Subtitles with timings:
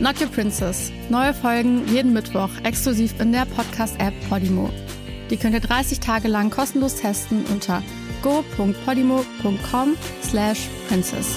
[0.00, 0.90] Not Your Princess.
[1.10, 4.70] Neue Folgen jeden Mittwoch exklusiv in der Podcast-App Podimo.
[5.30, 7.82] Die könnt ihr 30 Tage lang kostenlos testen unter
[8.22, 11.36] go.podimo.com slash princess.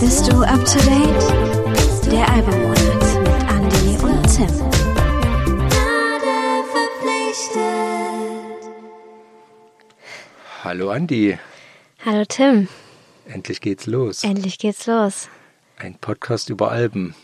[0.00, 1.21] Bist du up to date?
[10.72, 11.38] Hallo Andi,
[12.02, 12.66] Hallo Tim,
[13.28, 14.24] endlich geht's los.
[14.24, 15.28] endlich geht's los.
[15.76, 17.14] Ein Podcast über Alben.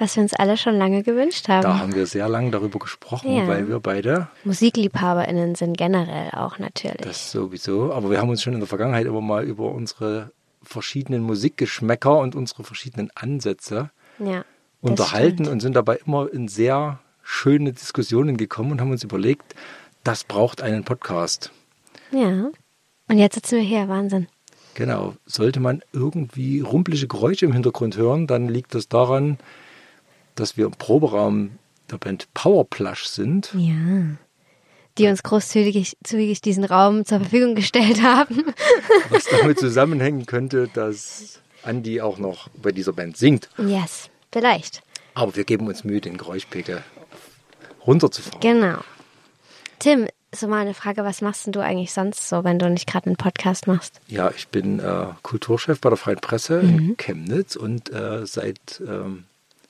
[0.00, 1.62] Was wir uns alle schon lange gewünscht haben.
[1.62, 3.46] Da haben wir sehr lange darüber gesprochen, Ja.
[3.46, 6.96] weil wir beide, MusikliebhaberInnen sind generell auch natürlich.
[7.02, 11.22] das sowieso, aber wir haben uns schon in der Vergangenheit immer mal über unsere verschiedenen
[11.22, 14.44] Musikgeschmäcker und unsere verschiedenen Ansätze ja.
[14.80, 15.48] unterhalten stimmt.
[15.48, 19.54] und sind dabei immer in sehr schöne Diskussionen gekommen und haben uns überlegt,
[20.02, 21.52] das braucht einen Podcast.
[22.10, 22.50] Ja.
[23.10, 24.28] Und jetzt sitzen wir hier, Wahnsinn.
[24.74, 25.14] Genau.
[25.26, 29.36] Sollte man irgendwie rumpelige Geräusche im Hintergrund hören, dann liegt das daran,
[30.36, 31.58] dass wir im Proberaum
[31.90, 33.52] der Band Powerplush sind.
[33.54, 34.16] Ja.
[34.96, 38.44] Die uns großzügig zügig diesen Raum zur Verfügung gestellt haben.
[39.08, 43.48] Was damit zusammenhängen könnte, dass Andy auch noch bei dieser Band singt.
[43.58, 44.82] yes, vielleicht.
[45.14, 46.84] Aber wir geben uns Mühe, den Geräuschpegel
[47.84, 48.40] runterzufahren.
[48.40, 48.78] Genau.
[49.80, 52.86] Tim, so mal eine Frage, was machst denn du eigentlich sonst so, wenn du nicht
[52.86, 54.00] gerade einen Podcast machst?
[54.06, 59.24] Ja, ich bin äh, Kulturchef bei der Freien Presse in Chemnitz und äh, seit ähm,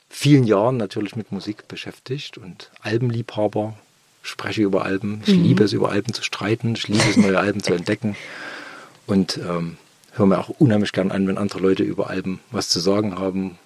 [0.08, 3.75] vielen Jahren natürlich mit Musik beschäftigt und Albenliebhaber,
[4.22, 5.22] spreche über Alben.
[5.25, 6.75] Ich liebe es, über Alben zu streiten.
[6.75, 8.16] Ich liebe es, neue Alben zu entdecken.
[9.06, 9.78] Und ähm,
[10.12, 13.59] höre mir auch unheimlich gern an, wenn andere Leute über Alben was zu sagen haben.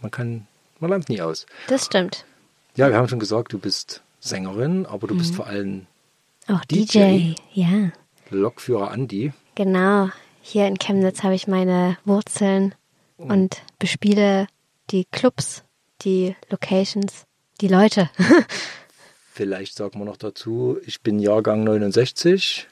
[0.00, 0.46] Man kann,
[0.80, 1.46] man lernt nie aus.
[1.68, 2.24] Das stimmt.
[2.76, 5.86] Ja, wir haben schon gesagt, du bist Sängerin, aber du bist vor allem
[6.48, 6.98] Auch DJ?
[6.98, 7.34] DJ.
[7.52, 7.90] Ja,
[8.30, 9.32] Lokführer Andi.
[9.54, 10.08] genau.
[10.46, 12.74] Hier in Chemnitz habe ich meine Wurzeln
[13.16, 14.46] und bespiele
[14.90, 15.62] die Clubs,
[16.02, 17.24] die Locations,
[17.62, 18.10] die Leute.
[19.32, 22.68] Vielleicht sagen wir noch dazu, ich bin Jahrgang 69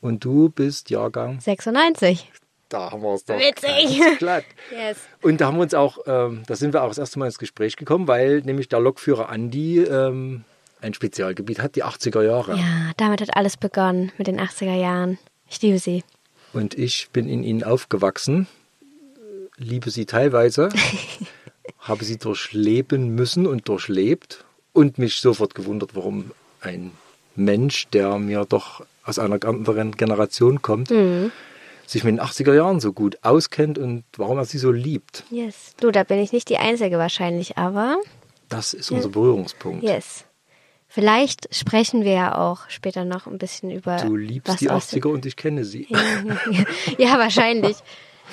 [0.00, 1.38] und du bist Jahrgang.
[1.40, 2.30] 96.
[2.68, 3.38] Da haben wir es doch.
[3.38, 4.18] Witzig.
[4.18, 4.44] Glatt.
[4.72, 4.98] Yes.
[5.22, 7.38] Und da haben wir uns auch, ähm, da sind wir auch das erste Mal ins
[7.38, 10.44] Gespräch gekommen, weil nämlich der Lokführer Andi ähm,
[10.80, 12.56] ein Spezialgebiet hat, die 80er Jahre.
[12.56, 15.18] Ja, damit hat alles begonnen mit den 80er Jahren.
[15.48, 16.04] Ich liebe sie.
[16.52, 18.46] Und ich bin in ihnen aufgewachsen,
[19.56, 20.68] liebe sie teilweise,
[21.80, 26.92] habe sie durchleben müssen und durchlebt und mich sofort gewundert, warum ein
[27.34, 30.88] Mensch, der mir doch aus einer anderen Generation kommt,
[31.86, 35.24] sich mit den 80er Jahren so gut auskennt und warum er sie so liebt.
[35.30, 35.72] Yes.
[35.80, 37.96] Du, da bin ich nicht die Einzige wahrscheinlich, aber
[38.48, 39.82] Das ist unser Berührungspunkt.
[39.84, 40.24] yes.
[40.96, 43.98] Vielleicht sprechen wir ja auch später noch ein bisschen über.
[43.98, 45.88] Du liebst was die 80er und ich kenne sie.
[46.98, 47.76] ja, wahrscheinlich.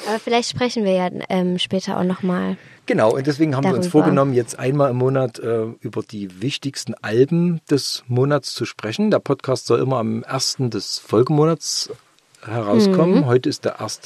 [0.08, 2.56] Aber vielleicht sprechen wir ja ähm, später auch nochmal.
[2.86, 4.06] Genau, und deswegen haben wir uns Darüber.
[4.06, 9.12] vorgenommen, jetzt einmal im Monat äh, über die wichtigsten Alben des Monats zu sprechen.
[9.12, 10.56] Der Podcast soll immer am 1.
[10.70, 11.90] des Folgemonats
[12.46, 13.26] herauskommen.
[13.26, 14.04] Heute ist der 1.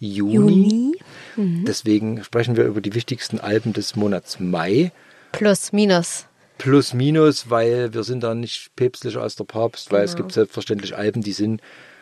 [0.00, 0.96] Juni.
[1.36, 4.92] Deswegen sprechen wir über die wichtigsten Alben des Monats Mai.
[5.32, 6.27] Plus, minus.
[6.58, 10.24] Plus, minus, weil wir sind da nicht päpstlicher als der Papst, weil es Genau.
[10.24, 11.60] gibt selbstverständlich Alben, die sind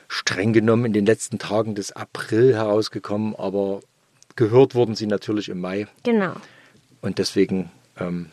[0.09, 3.81] streng genommen in den letzten Tagen des April herausgekommen, aber
[4.34, 5.87] gehört wurden sie natürlich im Mai.
[6.05, 6.33] Genau.
[7.03, 8.31] Und deswegen ähm,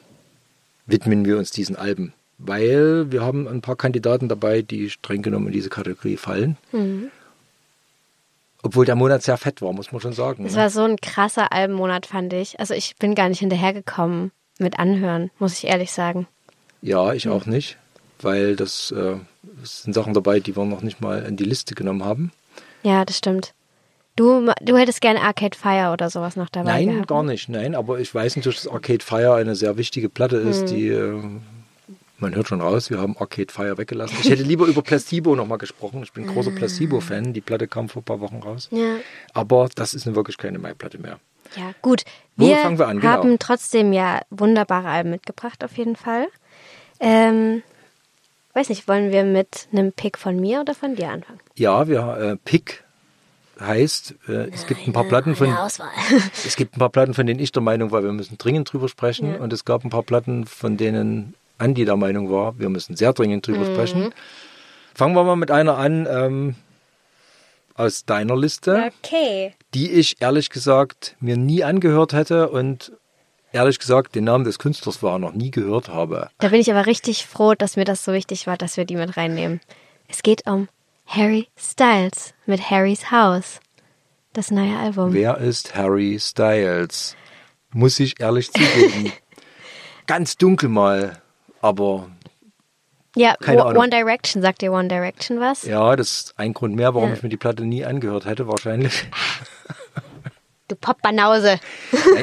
[0.85, 5.47] widmen wir uns diesen Alben, weil wir haben ein paar Kandidaten dabei, die streng genommen
[5.47, 6.57] in diese Kategorie fallen.
[6.71, 7.11] Mhm.
[8.61, 10.45] Obwohl der Monat sehr fett war, muss man schon sagen.
[10.45, 10.59] Es Ne?
[10.59, 12.59] war so ein krasser Albenmonat, fand ich.
[12.61, 14.31] Also ich bin gar nicht hinterhergekommen
[14.63, 16.27] mit Anhören, muss ich ehrlich sagen.
[16.81, 17.77] Ja, ich auch nicht,
[18.21, 19.15] weil das, äh,
[19.63, 22.31] sind Sachen dabei, die wir noch nicht mal in die Liste genommen haben.
[22.81, 23.53] Ja, das stimmt.
[24.15, 27.07] Du, du hättest gerne Arcade Fire oder sowas noch dabei Nein, gehabt.
[27.07, 30.63] gar nicht, nein, aber ich weiß natürlich, dass Arcade Fire eine sehr wichtige Platte ist,
[30.63, 30.67] Mhm.
[30.67, 31.23] die, äh,
[32.19, 34.15] man hört schon raus, wir haben Arcade Fire weggelassen.
[34.21, 36.03] Ich hätte lieber über Placebo nochmal gesprochen.
[36.03, 38.69] Ich bin großer Placebo-Fan, die Platte kam vor ein paar Wochen raus.
[38.71, 38.75] Ah.
[38.75, 38.95] Ja.
[39.33, 41.19] Aber das ist nun wirklich keine Mai-Platte mehr.
[41.55, 42.03] Ja, gut.
[42.35, 42.99] Wo Wir, fangen wir an?
[42.99, 43.13] Genau.
[43.13, 46.27] haben trotzdem ja wunderbare Alben mitgebracht, auf jeden Fall.
[46.99, 47.61] Ähm,
[48.53, 51.39] weiß nicht, wollen wir mit einem Pick von mir oder von dir anfangen?
[51.55, 52.83] Ja, wir äh, Pick
[53.59, 55.47] heißt, äh, es gibt ein paar Platten von
[56.45, 58.89] es gibt ein paar Platten, von denen ich der Meinung war, wir müssen dringend drüber
[58.89, 59.33] sprechen.
[59.33, 59.39] Ja.
[59.39, 63.13] Und es gab ein paar Platten, von denen Andi der Meinung war, wir müssen sehr
[63.13, 63.73] dringend drüber Mhm.
[63.73, 64.13] sprechen.
[64.95, 66.55] Fangen wir mal mit einer an ähm,
[67.75, 69.53] aus deiner Liste, Okay.
[69.73, 72.91] Die ich ehrlich gesagt mir nie angehört hätte und
[73.51, 76.29] ehrlich gesagt den Namen des Künstlers war noch nie gehört habe.
[76.39, 78.95] Da bin ich aber richtig froh, dass mir das so wichtig war, dass wir die
[78.95, 79.61] mit reinnehmen.
[80.07, 80.67] Es geht um
[81.05, 83.59] Harry Styles mit Harrys House.
[84.33, 85.13] Das neue Album.
[85.13, 87.15] Wer ist Harry Styles?
[87.71, 89.11] Muss ich ehrlich zugeben.
[90.07, 91.21] Ganz dunkel mal,
[91.61, 92.09] aber
[93.15, 93.89] Ja, Keine One Ahnung.
[93.91, 94.41] Direction.
[94.41, 95.63] Sagt dir One Direction was?
[95.63, 97.15] ja, das ist ein Grund mehr, warum Ja.
[97.15, 99.05] ich mir die Platte nie angehört hätte, wahrscheinlich.
[100.69, 101.59] Du Popbanause.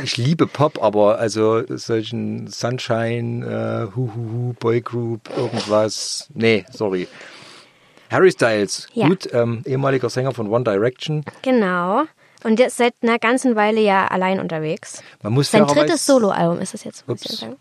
[0.03, 6.27] Ich liebe Pop, aber also solchen Sunshine, äh, Hu Hu Hu, Boygroup, irgendwas.
[6.33, 7.07] Nee, sorry.
[8.11, 9.09] Harry Styles, Ja.
[9.09, 11.23] gut, ähm, ehemaliger Sänger von One Direction.
[11.43, 12.05] Genau.
[12.43, 15.03] Und jetzt seit einer ganzen Weile ja allein unterwegs.
[15.23, 17.57] Man muss Sein drittes Soloalbum ist es jetzt, muss ich sagen.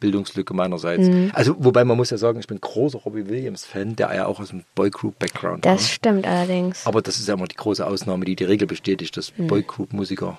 [0.00, 1.06] Bildungslücke meinerseits.
[1.06, 1.30] Mhm.
[1.34, 4.50] Also, wobei man muss ja sagen, ich bin großer Robbie Williams-Fan, der ja auch aus
[4.50, 6.86] dem Boygroup-Background Das stimmt allerdings.
[6.86, 9.46] Aber das ist ja immer die große Ausnahme, die die Regel bestätigt, dass Mhm.
[9.48, 10.38] Boygroup-Musiker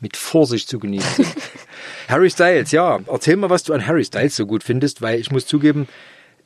[0.00, 1.36] mit Vorsicht zu genießen sind.
[2.08, 2.98] Harry Styles, ja.
[3.06, 5.88] Erzähl mal, was du an Harry Styles so gut findest, weil ich muss zugeben,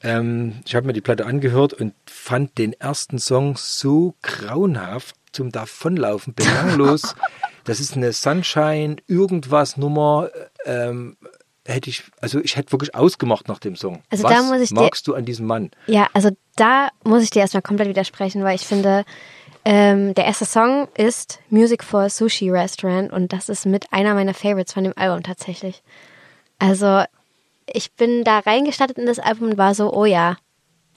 [0.02, 5.50] ähm, ich habe mir die Platte angehört und fand den ersten Song so grauenhaft zum
[5.50, 7.14] Davonlaufen, belanglos.
[7.64, 10.31] das ist eine Sunshine, irgendwas Nummer.
[10.66, 11.16] Ähm,
[11.66, 14.02] hätte ich, also ich hätte wirklich ausgemacht nach dem Song.
[14.11, 15.70] Also was da muss ich dir- magst du an diesem Mann?
[15.87, 19.05] Ja, also da muss ich dir erstmal komplett widersprechen, weil ich finde,
[19.64, 24.14] ähm, der erste Song ist Music for a Sushi Restaurant und das ist mit einer
[24.14, 25.82] meiner Favorites von dem Album tatsächlich.
[26.58, 27.02] Also
[27.67, 30.37] ich bin da reingestattet in das Album und war so, oh ja,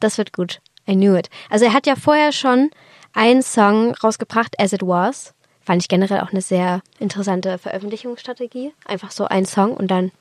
[0.01, 0.59] das wird gut.
[0.87, 1.29] I knew it.
[1.49, 2.69] Also er hat ja vorher schon
[3.13, 5.33] einen Song rausgebracht, As It Was.
[5.61, 8.73] Fand ich generell auch eine sehr interessante Veröffentlichungsstrategie.
[8.85, 10.11] Einfach so ein Song und dann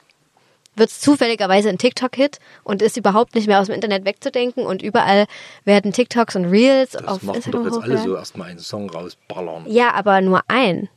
[0.77, 4.83] wird es zufälligerweise ein TikTok-Hit und ist überhaupt nicht mehr aus dem Internet wegzudenken und
[4.83, 5.27] überall
[5.65, 8.89] werden TikToks und Reels Das auf machen Instagram doch jetzt alle so erstmal einen Song
[8.91, 9.65] rausballern.
[9.69, 10.89] Ja, aber nur ein.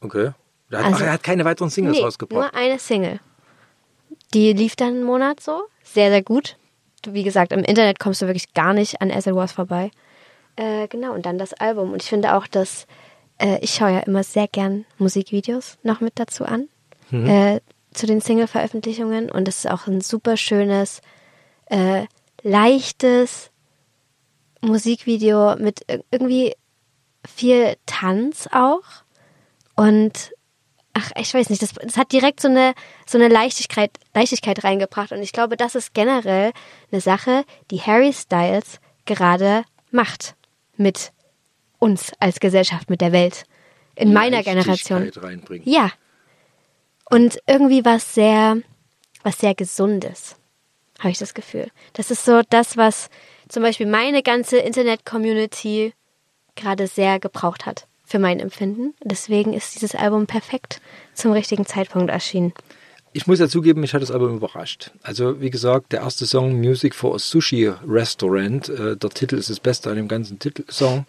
[0.00, 0.30] Okay.
[0.70, 2.52] Der hat, Also- ach, er hat keine weiteren Singles Nee, rausgebracht.
[2.52, 3.20] nur eine Single.
[4.34, 5.62] Die lief dann einen Monat so.
[5.82, 6.56] Sehr, sehr gut.
[7.02, 9.90] Du, Wie gesagt, im Internet kommst du wirklich gar nicht an As It Was vorbei.
[10.56, 11.92] Äh, genau, und dann das Album.
[11.92, 12.86] Und ich finde auch, dass
[13.38, 16.68] äh, ich schaue ja immer sehr gern Musikvideos noch mit dazu an.
[17.10, 17.60] Äh,
[18.00, 19.30] zu den Single-Veröffentlichungen.
[19.30, 21.00] Und es ist auch ein super schönes,
[21.66, 22.06] äh,
[22.42, 23.50] leichtes
[24.62, 26.54] Musikvideo mit ir- irgendwie
[27.26, 28.82] viel Tanz auch.
[29.76, 30.32] Und
[30.94, 32.74] ach, ich weiß nicht, das, das hat direkt so eine,
[33.06, 35.12] so eine Leichtigkeit, Leichtigkeit reingebracht.
[35.12, 36.52] Und ich glaube, das ist generell
[36.90, 40.34] eine Sache, die Harry Styles gerade macht
[40.76, 41.12] mit
[41.78, 43.44] uns als Gesellschaft, mit der Welt.
[43.96, 45.10] In meiner Generation.
[45.16, 45.68] Reinbringen.
[45.68, 45.90] Ja.
[47.10, 48.58] Und irgendwie was sehr,
[49.22, 50.36] was sehr Gesundes,
[51.00, 51.68] habe ich das Gefühl.
[51.92, 53.10] Das ist so das, was
[53.48, 55.92] zum Beispiel meine ganze Internet-Community
[56.54, 58.94] gerade sehr gebraucht hat für mein Empfinden.
[59.02, 60.80] Deswegen ist dieses Album perfekt
[61.14, 62.52] zum richtigen Zeitpunkt erschienen.
[63.12, 64.92] Ich muss ja zugeben, mich hat das Album überrascht.
[65.02, 69.50] Also, wie gesagt, der erste Song, Music for a Sushi Restaurant, äh, der Titel ist
[69.50, 71.06] das Beste an dem ganzen Titelsong.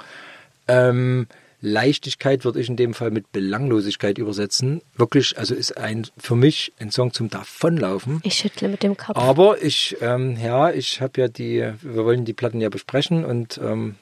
[0.68, 1.28] Ähm,
[1.62, 4.82] Leichtigkeit würde ich in dem Fall mit Belanglosigkeit übersetzen.
[4.96, 8.20] Wirklich, also ist ein für mich ein Song zum Davonlaufen.
[8.24, 9.16] Ich schüttle mit dem Kopf.
[9.16, 13.60] Aber ich, ähm, ja, ich habe ja die, wir wollen die Platten ja besprechen und
[13.64, 13.96] ähm,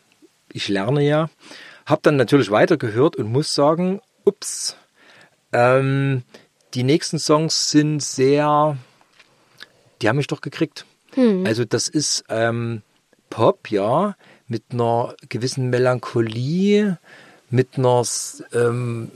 [0.54, 1.30] ich lerne ja.
[1.86, 4.78] Habe dann natürlich weitergehört und muss sagen, ups,
[5.52, 6.24] ähm,
[6.74, 8.78] die nächsten Songs sind sehr,
[10.02, 10.86] die haben mich doch gekriegt.
[11.44, 12.84] Also das ist ähm,
[13.30, 14.16] Pop, ja,
[14.48, 17.00] mit einer gewissen Melancholie,
[17.50, 18.04] mit einer
[18.54, 19.12] ähm,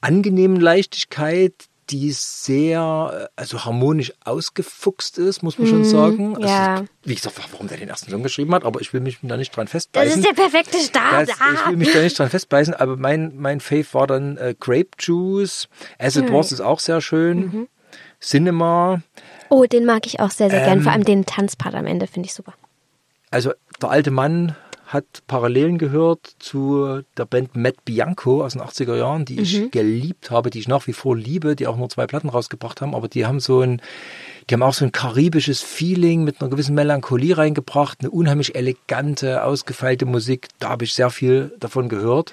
[0.00, 1.52] angenehmen Leichtigkeit,
[1.90, 6.36] die sehr, äh, also harmonisch ausgefuchst ist, muss man schon sagen.
[6.36, 6.84] Also, ja.
[7.04, 9.54] Wie gesagt, warum der den ersten Song geschrieben hat, aber ich will mich da nicht
[9.54, 10.20] dran Das festbeißen.
[10.20, 11.28] ist der perfekte Start.
[11.28, 14.54] Das, ich will mich da nicht dran festbeißen, aber mein, mein Fave war dann äh,
[14.58, 15.68] Grape Juice.
[15.98, 17.68] As It Was ist auch sehr schön.
[18.20, 19.02] Cinema.
[19.50, 20.78] oh, den mag ich auch sehr, sehr gern.
[20.78, 22.54] Ähm, Vor allem den Tanzpart am Ende finde ich super.
[23.30, 24.54] Also der alte Mann
[24.92, 30.30] hat Parallelen gehört zu der Band Matt Bianco aus den 80er Jahren, die ich geliebt
[30.30, 33.08] habe, die ich nach wie vor liebe, die auch nur zwei Platten rausgebracht haben, aber
[33.08, 33.80] die haben so ein,
[34.48, 39.44] die haben auch so ein karibisches Feeling mit einer gewissen Melancholie reingebracht, eine unheimlich elegante,
[39.44, 42.32] ausgefeilte Musik, da habe ich sehr viel davon gehört.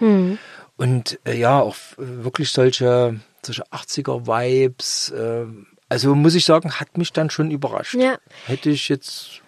[0.78, 5.46] Und äh, ja, auch wirklich solche, solche 80er-Vibes, äh,
[5.89, 7.96] Also muss ich sagen, hat mich dann schon überrascht.
[7.96, 8.18] Ja.
[8.46, 9.42] Hätte ich jetzt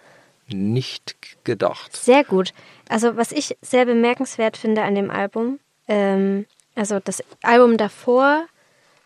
[0.48, 1.96] nicht gedacht.
[1.96, 2.52] Sehr gut.
[2.92, 6.44] Also was ich sehr bemerkenswert finde an dem Album, ähm,
[6.74, 8.44] also das Album davor,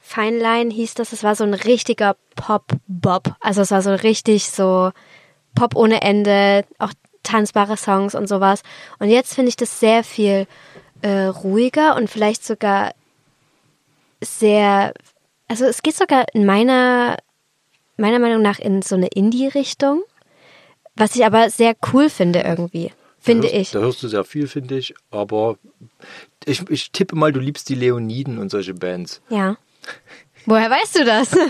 [0.00, 3.36] Fine Line hieß das, es war so ein richtiger Pop-Bop.
[3.38, 4.90] Also es war so richtig so
[5.54, 8.62] Pop ohne Ende, auch tanzbare Songs und sowas.
[8.98, 10.48] Und jetzt finde ich das sehr viel
[11.02, 12.92] äh, ruhiger und vielleicht sogar
[14.20, 14.94] sehr,
[15.46, 17.18] also es geht sogar in meiner,
[17.96, 20.02] meiner Meinung nach in so eine Indie-Richtung,
[20.96, 22.90] was ich aber sehr cool finde irgendwie,
[23.26, 23.70] finde hörst, ich.
[23.72, 24.94] Da hörst du sehr viel, finde ich.
[25.10, 25.58] Aber
[26.44, 29.20] ich, ich tippe mal, du liebst die Leoniden und solche Bands.
[29.28, 29.56] Ja.
[30.46, 31.30] Woher weißt du das?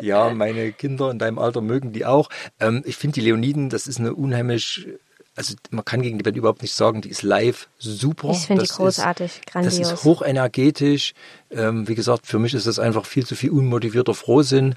[0.00, 2.28] Ja, meine Kinder in deinem Alter mögen die auch.
[2.60, 4.86] Ähm, ich finde die Leoniden, das ist eine unheimlich,
[5.34, 8.30] also man kann gegen die Band überhaupt nicht sagen, die ist live super.
[8.30, 9.78] Ich finde die großartig, ist, grandios.
[9.78, 11.14] Das ist hochenergetisch.
[11.50, 14.76] Ähm, wie gesagt, für mich ist das einfach viel zu viel unmotivierter Frohsinn.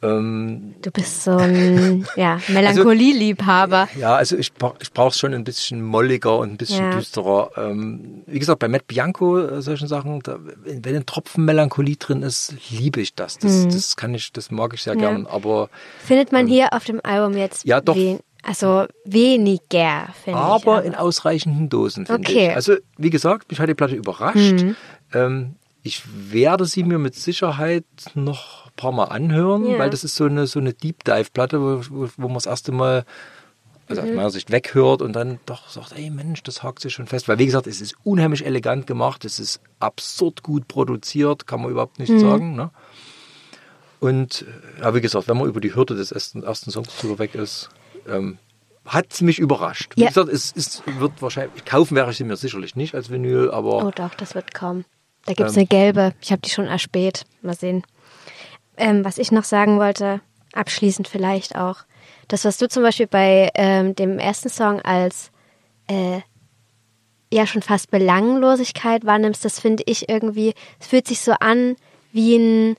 [0.00, 3.88] Ähm, Du bist so ein ja, Melancholieliebhaber.
[3.98, 6.90] ja, also ich, ich brauche es schon ein bisschen molliger und ein bisschen Ja.
[6.96, 7.50] düsterer.
[7.56, 12.22] Ähm, wie gesagt, bei Matt Bianco, äh, solchen Sachen, da, wenn, ein Tropfen Melancholie drin
[12.22, 13.38] ist, liebe ich das.
[13.38, 15.00] Das, das kann ich, das mag ich sehr Mhm.
[15.02, 15.10] Ja.
[15.10, 15.26] gern.
[15.26, 15.68] Aber
[16.04, 17.94] Findet man hier auf dem Album jetzt Ja, doch.
[17.96, 20.44] wen- also weniger, finde ich.
[20.44, 22.48] aber in ausreichenden Dosen, finde Okay.
[22.48, 22.54] ich.
[22.56, 24.64] Also, wie gesagt, mich hat die Platte überrascht.
[25.14, 27.84] Ähm, ich werde sie mir mit Sicherheit
[28.14, 29.78] noch paar Mal anhören, Ja.
[29.78, 32.72] weil das ist so eine, so eine Deep Dive-Platte, wo, wo, wo man das erste
[32.72, 33.04] Mal
[33.88, 37.06] also aus meiner Sicht weghört und dann doch sagt, ey Mensch, das hakt sich schon
[37.06, 37.28] fest.
[37.28, 41.70] Weil wie gesagt, es ist unheimlich elegant gemacht, es ist absurd gut produziert, kann man
[41.70, 42.54] überhaupt nicht sagen.
[42.56, 42.70] Ne?
[44.00, 44.44] Und
[44.80, 47.68] ja, wie gesagt, wenn man über die Hürde des ersten, ersten Songs drüber weg ist,
[48.08, 48.38] ähm,
[48.84, 49.92] hat es mich überrascht.
[49.96, 50.08] Wie Ja.
[50.08, 53.86] gesagt, es, es wird wahrscheinlich, kaufen wäre ich sie mir sicherlich nicht als Vinyl, aber
[53.86, 54.84] Oh doch, das wird kommen.
[55.24, 55.60] Da gibt es Ähm.
[55.60, 56.14] eine gelbe.
[56.20, 57.24] Ich habe die schon erspäht.
[57.42, 57.84] Mal sehen.
[58.76, 60.20] Ähm, was ich noch sagen wollte,
[60.52, 61.84] abschließend vielleicht auch,
[62.28, 65.30] das, was du zum Beispiel bei ähm, dem ersten Song als
[65.88, 66.20] äh,
[67.32, 71.76] ja schon fast Belanglosigkeit wahrnimmst, das finde ich irgendwie, es fühlt sich so an
[72.12, 72.76] wie ein,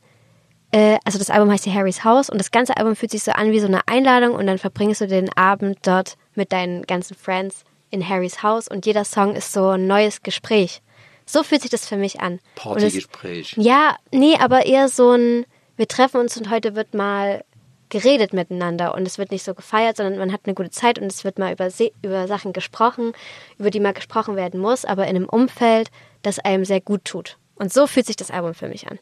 [0.71, 3.31] äh, also das Album heißt ja Harrys Haus und das ganze Album fühlt sich so
[3.31, 7.15] an wie so eine Einladung und dann verbringst du den Abend dort mit deinen ganzen
[7.15, 10.81] Friends in Harrys Haus und jeder Song ist so ein neues Gespräch.
[11.25, 12.39] So fühlt sich das für mich an.
[12.55, 13.53] Partygespräch.
[13.57, 15.45] ja, nee, aber eher so ein,
[15.77, 17.43] wir treffen uns und heute wird mal
[17.89, 21.05] geredet miteinander und es wird nicht so gefeiert, sondern man hat eine gute Zeit und
[21.05, 23.13] es wird mal über, Se über Sachen gesprochen,
[23.59, 25.91] über die mal gesprochen werden muss, aber in einem Umfeld,
[26.23, 27.37] das einem sehr gut tut.
[27.55, 28.97] Und so fühlt sich das Album für mich an.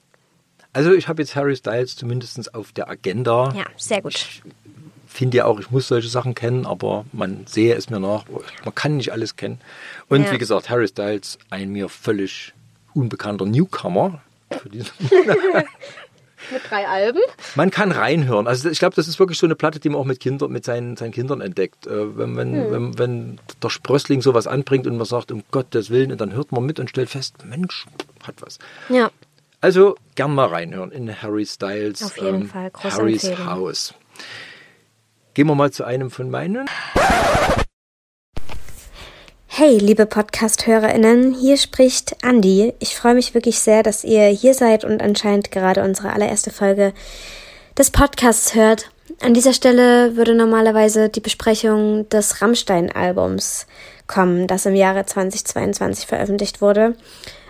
[0.74, 3.54] Also ich habe jetzt Harry Styles zumindest auf der Agenda.
[3.56, 4.42] Ja, sehr gut.
[5.08, 8.26] finde ja auch, ich muss solche Sachen kennen, aber man sehe es mir nach.
[8.64, 9.60] Man kann nicht alles kennen.
[10.10, 10.32] Und Ja.
[10.32, 12.54] wie gesagt, Harry Styles, ein mir völlig
[12.94, 14.22] unbekannter Newcomer.
[14.62, 14.92] Für diesen
[16.52, 17.20] Mit drei Alben?
[17.56, 18.48] man kann reinhören.
[18.48, 20.66] Also ich glaube, das ist wirklich so eine Platte, die man auch mit Kindern, mit
[20.66, 21.88] seinen, seinen Kindern entdeckt.
[21.88, 22.72] Äh, wenn, wenn, Hm.
[22.72, 26.52] wenn, wenn der Sprössling sowas anbringt und man sagt, um Gottes Willen, und dann hört
[26.52, 27.86] man mit und stellt fest, Mensch,
[28.26, 28.60] hat was.
[28.90, 29.12] Ja.
[29.62, 33.50] Also gern mal reinhören in Harry Styles Auf jeden Fall, große Harrys Empfehlung.
[33.52, 33.94] Haus.
[35.34, 36.68] Gehen wir mal zu einem von meinen.
[39.54, 42.74] Hey, liebe Podcast-HörerInnen, hier spricht Andi.
[42.80, 46.94] Ich freue mich wirklich sehr, dass ihr hier seid und anscheinend gerade unsere allererste Folge
[47.78, 48.90] des Podcasts hört.
[49.20, 53.68] An dieser Stelle würde normalerweise die Besprechung des Rammstein-Albums
[54.08, 56.96] kommen, das im Jahre 2022 veröffentlicht wurde.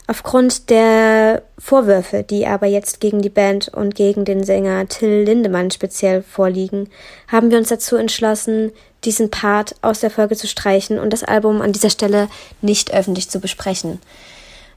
[0.07, 5.69] Aufgrund der Vorwürfe, die aber jetzt gegen die Band und gegen den Sänger Till Lindemann
[5.69, 6.89] speziell vorliegen,
[7.27, 8.71] haben wir uns dazu entschlossen,
[9.03, 12.29] diesen Part aus der Folge zu streichen und das Album an dieser Stelle
[12.61, 13.99] nicht öffentlich zu besprechen.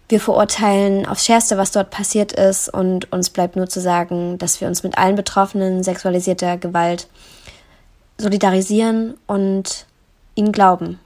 [0.09, 4.61] Wir verurteilen aufs Schärfste, was dort passiert ist und uns bleibt nur zu sagen, dass
[4.61, 7.09] wir uns mit allen Betroffenen sexualisierter Gewalt
[8.19, 9.87] solidarisieren und
[10.35, 11.01] ihnen glauben.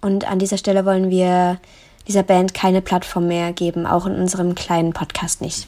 [0.00, 1.60] Und an dieser Stelle wollen wir
[2.08, 5.66] dieser Band keine Plattform mehr geben, auch in unserem kleinen Podcast nicht.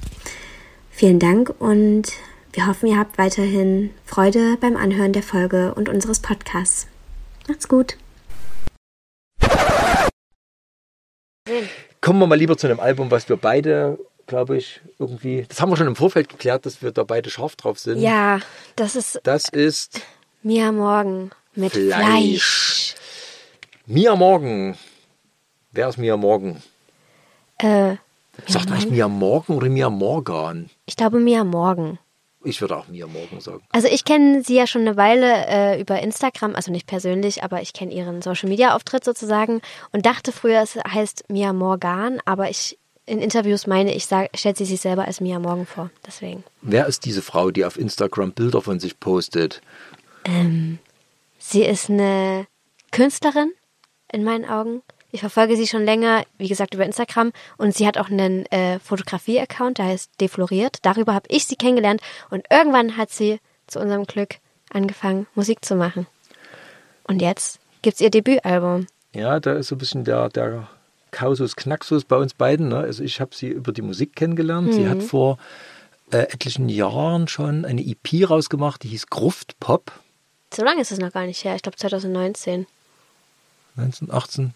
[0.90, 2.12] Vielen Dank und
[2.54, 6.86] wir hoffen, ihr habt weiterhin Freude beim Anhören der Folge und unseres Podcasts.
[7.48, 7.96] Macht's gut.
[12.00, 15.44] Kommen wir mal lieber zu einem Album, was wir beide, glaube ich, irgendwie.
[15.48, 18.00] Das haben wir schon im Vorfeld geklärt, dass wir da beide scharf drauf sind.
[18.00, 18.40] Ja,
[18.76, 20.00] das ist Das ist
[20.42, 21.98] Mia Morgen mit Fleisch.
[21.98, 22.94] Fleisch.
[23.86, 24.76] Mia Morgen.
[25.72, 26.62] Wer ist Mia Morgen?
[27.58, 27.96] Äh,
[28.46, 30.70] Sagt eigentlich Mia Morgen oder Mia Morgan?
[30.86, 31.98] ich glaube Mia Morgen.
[32.44, 33.62] Ich würde auch Mia Morgen sagen.
[33.72, 37.62] Also ich kenne sie ja schon eine Weile äh, über Instagram, also nicht persönlich, aber
[37.62, 42.50] ich kenne ihren Social Media Auftritt sozusagen und dachte früher, es heißt Mia Morgan, aber
[42.50, 45.90] ich in Interviews meine ich, sag, stellt sie sich selber als Mia Morgan vor.
[46.06, 46.44] Deswegen.
[46.62, 49.60] Wer ist diese Frau, die auf Instagram Bilder von sich postet?
[50.24, 50.78] Ähm,
[51.38, 52.46] sie ist eine
[52.92, 53.52] Künstlerin
[54.10, 54.82] in meinen Augen.
[55.14, 57.30] Ich verfolge sie schon länger, wie gesagt, über Instagram.
[57.56, 60.78] Und sie hat auch einen äh, Fotografie-Account, der heißt Defloriert.
[60.82, 62.00] Darüber habe ich sie kennengelernt.
[62.30, 64.38] Und irgendwann hat sie zu unserem Glück
[64.72, 66.08] angefangen, Musik zu machen.
[67.04, 68.88] Und jetzt gibt's ihr Debütalbum.
[69.12, 70.66] Ja, da ist so ein bisschen der, der
[71.12, 72.70] Kausus Knaxus bei uns beiden.
[72.70, 72.78] Ne?
[72.78, 74.74] Also ich habe sie über die Musik kennengelernt.
[74.74, 75.38] Sie hat vor
[76.10, 79.92] äh, etlichen Jahren schon eine EP rausgemacht, die hieß Gruft Pop.
[80.52, 81.54] So lange ist es noch gar nicht her.
[81.54, 82.66] Ich glaube 2019.
[83.76, 84.54] 1918.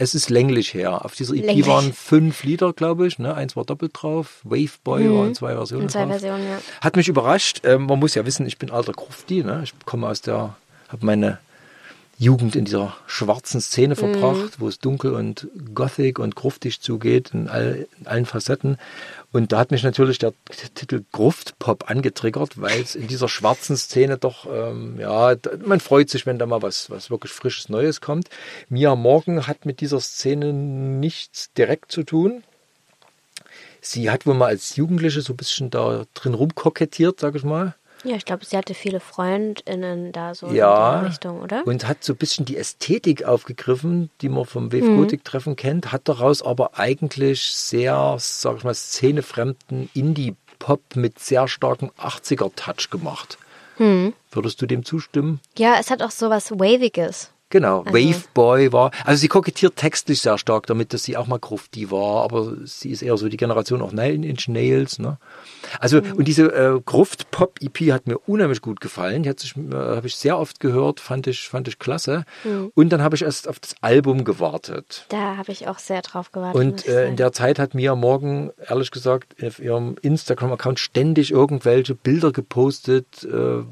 [0.00, 1.04] Es ist länglich her.
[1.04, 1.66] Auf dieser EP Länglich.
[1.66, 3.18] waren fünf Lieder, glaube ich.
[3.18, 3.34] Ne?
[3.34, 4.40] Eins war doppelt drauf.
[4.44, 6.12] Wave Boy war in zwei Versionen In zwei drauf.
[6.12, 6.58] Versionen, ja.
[6.80, 7.60] Hat mich überrascht.
[7.64, 9.44] Ähm, man muss ja wissen, ich bin alter Grufti.
[9.44, 9.60] Ne?
[9.62, 10.56] Ich komme aus der,
[10.88, 11.38] habe meine
[12.20, 17.48] Jugend in dieser schwarzen Szene verbracht, wo es dunkel und gothic und gruftig zugeht in,
[17.48, 18.76] all, in allen Facetten.
[19.32, 20.34] Und da hat mich natürlich der
[20.74, 25.34] Titel Gruftpop angetriggert, weil es in dieser schwarzen Szene doch, ähm, ja,
[25.64, 28.28] man freut sich, wenn da mal was, was wirklich frisches Neues kommt.
[28.68, 32.44] Mia Morgan hat mit dieser Szene nichts direkt zu tun.
[33.80, 37.76] Sie hat wohl mal als Jugendliche so ein bisschen da drin rumkokettiert, sag ich mal.
[38.04, 40.94] Ja, ich glaube, sie hatte viele Freundinnen da so Ja.
[40.96, 41.66] in der Richtung, oder?
[41.66, 44.96] Und hat so ein bisschen die Ästhetik aufgegriffen, die man vom Wave Mhm.
[44.96, 51.46] Gothic Treffen kennt, hat daraus aber eigentlich sehr, sag ich mal, szenefremden Indie-Pop mit sehr
[51.48, 53.38] starkem 80er-Touch gemacht.
[53.76, 54.12] Hm.
[54.30, 55.40] Würdest du dem zustimmen?
[55.58, 57.30] Ja, es hat auch so was Waviges.
[57.50, 61.26] Genau, Also- Wave Boy war, also sie kokettiert textlich sehr stark damit, dass sie auch
[61.26, 65.18] mal Grufti war, aber sie ist eher so die Generation auch Nine Inch Nails, ne?
[65.80, 66.12] Also, Mhm.
[66.14, 70.16] und diese äh, Gruft-Pop-EP hat mir unheimlich gut gefallen, die hat sich, äh, habe ich
[70.16, 72.24] sehr oft gehört, fand ich, fand ich klasse.
[72.44, 72.70] Mhm.
[72.74, 75.04] Und dann habe ich erst auf das Album gewartet.
[75.08, 76.60] Da habe ich auch sehr drauf gewartet.
[76.60, 81.94] Und äh, in der Zeit hat Mia Morgan, ehrlich gesagt, auf ihrem Instagram-Account ständig irgendwelche
[81.94, 83.62] Bilder gepostet, äh,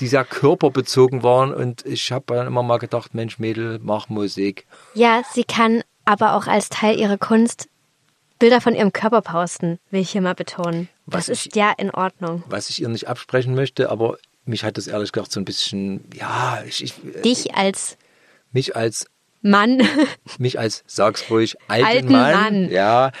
[0.00, 1.52] die sehr körperbezogen waren.
[1.54, 4.66] Und ich habe dann immer mal gedacht, Mensch, Mädel, mach Musik.
[4.94, 7.68] Ja, sie kann aber auch als Teil ihrer Kunst
[8.38, 10.88] Bilder von ihrem Körper posten, will ich hier mal betonen.
[11.06, 12.42] Was das ich- ist ja in Ordnung.
[12.48, 16.04] Was ich ihr nicht absprechen möchte, aber mich hat das ehrlich gesagt so ein bisschen,
[16.14, 17.96] ja, ich, ich, Dich als
[18.52, 19.06] mich als
[19.40, 19.82] Mann.
[20.38, 22.70] mich als, sag's ruhig, alten, Alten Mann, Mann.
[22.70, 23.12] Ja.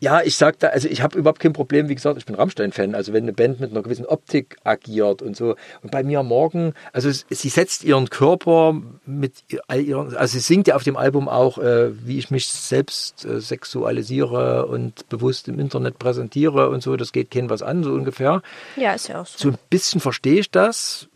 [0.00, 2.94] Ja, ich sag da, also ich habe überhaupt kein Problem, wie gesagt, ich bin Rammstein-Fan,
[2.94, 5.56] also wenn eine Band mit einer gewissen Optik agiert und so.
[5.82, 9.32] Und bei mir morgen, also sie setzt ihren Körper mit
[9.66, 13.24] all ihren, also sie singt ja auf dem Album auch, äh, wie ich mich selbst
[13.24, 17.92] äh, sexualisiere und bewusst im Internet präsentiere und so, das geht kein was an, so
[17.92, 18.42] ungefähr.
[18.76, 19.38] ja, ist ja auch so.
[19.38, 21.08] So ein bisschen verstehe ich das.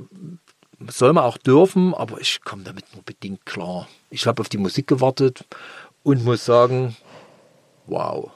[0.88, 3.86] Soll man auch dürfen, aber ich komme damit nur bedingt klar.
[4.10, 5.44] Ich habe auf die Musik gewartet
[6.02, 6.96] und muss sagen,
[7.86, 8.32] wow,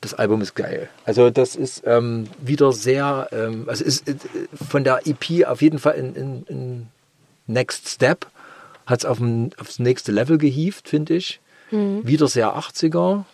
[0.00, 0.88] das Album ist geil.
[1.04, 4.14] Also das ist ähm, wieder sehr, ähm, also ist äh,
[4.68, 6.86] von der EP auf jeden Fall in, in, in
[7.46, 8.26] Next Step,
[8.86, 9.18] hat es auf
[9.58, 11.40] aufs nächste Level gehievt, finde ich.
[11.72, 13.24] Wieder sehr 80er,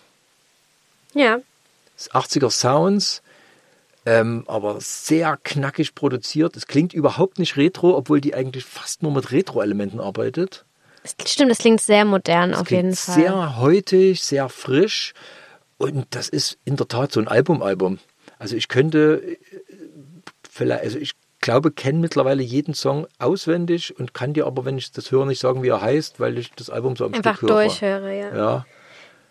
[1.14, 1.38] Ja,
[1.98, 3.22] 80er Sounds,
[4.04, 6.54] ähm, aber sehr knackig produziert.
[6.54, 10.66] Es klingt überhaupt nicht retro, obwohl die eigentlich fast nur mit Retro-Elementen arbeitet.
[11.02, 13.14] es, stimmt, das klingt sehr modern Es auf jeden Fall.
[13.14, 15.14] sehr heutig, sehr frisch.
[15.78, 17.98] Und das ist in der Tat so ein Album-Album.
[18.38, 19.38] Also ich könnte äh,
[20.48, 24.92] vielleicht, also ich glaube, kenne mittlerweile jeden Song auswendig und kann dir aber, wenn ich
[24.92, 27.50] das höre, nicht sagen, wie er heißt, weil ich das Album so am Einfach Stück
[27.50, 27.62] höre.
[27.62, 28.36] durchhöre, ja.
[28.36, 28.66] Ja.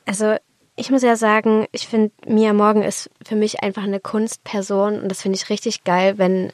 [0.06, 0.36] Also
[0.76, 5.10] ich muss ja sagen, ich finde, Mia Morgan ist für mich einfach eine Kunstperson und
[5.10, 6.52] das finde ich richtig geil, wenn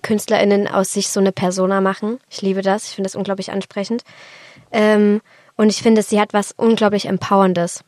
[0.00, 2.18] KünstlerInnen aus sich so eine Persona machen.
[2.30, 4.04] Ich liebe das, ich finde das unglaublich ansprechend.
[4.70, 5.20] Ähm,
[5.56, 7.84] und ich finde, sie hat was unglaublich Empowerndes.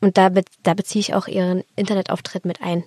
[0.00, 2.84] Und da, be da beziehe ich auch ihren Internetauftritt mit ein.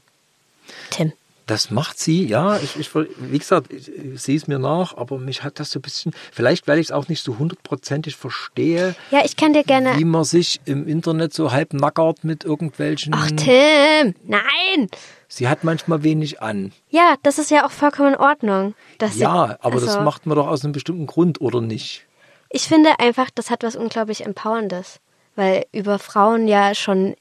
[0.89, 1.13] Tim.
[1.45, 2.57] Das macht sie, ja.
[2.57, 5.79] Ich, ich, wie gesagt, ich, ich sehe es mir nach, aber mich hat das so
[5.79, 9.65] ein bisschen, vielleicht weil ich es auch nicht so hundertprozentig verstehe, Ja, ich kann dir
[9.65, 9.97] gerne.
[9.97, 13.13] wie man sich im Internet so halb nackert mit irgendwelchen.
[13.13, 14.15] Ach, Tim!
[14.25, 14.87] Nein!
[15.27, 16.71] sie hat manchmal wenig an.
[16.91, 18.73] Ja, das ist ja auch vollkommen in Ordnung.
[18.99, 22.05] Dass sie- Ja, aber das also- macht man doch aus einem bestimmten Grund, oder nicht?
[22.49, 24.99] Ich finde einfach, das hat was unglaublich Empowerndes,
[25.35, 27.15] weil über Frauen ja schon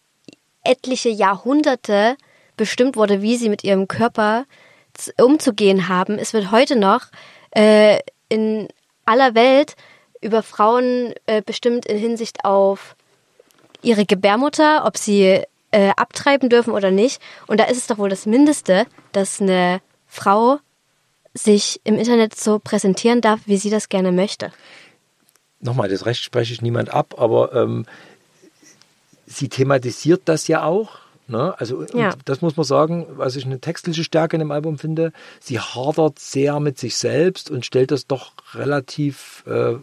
[0.64, 2.16] etliche Jahrhunderte
[2.57, 4.44] bestimmt wurde, wie sie mit ihrem Körper
[5.20, 6.18] umzugehen haben.
[6.18, 7.07] Es wird heute noch
[7.51, 7.98] äh,
[8.29, 8.68] in
[9.05, 9.75] aller Welt
[10.20, 12.94] über Frauen äh, bestimmt in Hinsicht auf
[13.83, 17.20] ihre Gebärmutter, ob sie äh, abtreiben dürfen oder nicht.
[17.46, 20.59] Und da ist es doch wohl das Mindeste, dass eine Frau
[21.35, 24.53] sich im Internet so präsentieren darf, wie sie das gerne möchte.
[25.62, 27.87] Nochmal, das Recht spreche ich niemand ab, aber ähm,
[29.27, 30.98] sie thematisiert das ja auch.
[31.29, 31.55] Ne?
[31.59, 32.14] Also Ja.
[32.25, 35.12] das muss man sagen, was ich eine textliche Stärke in dem Album finde.
[35.40, 39.75] Sie hadert sehr mit sich selbst und stellt das doch relativ äh,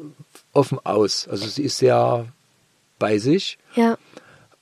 [0.54, 1.28] offen aus.
[1.28, 2.26] Also sie ist sehr
[3.00, 3.98] bei sich Ja.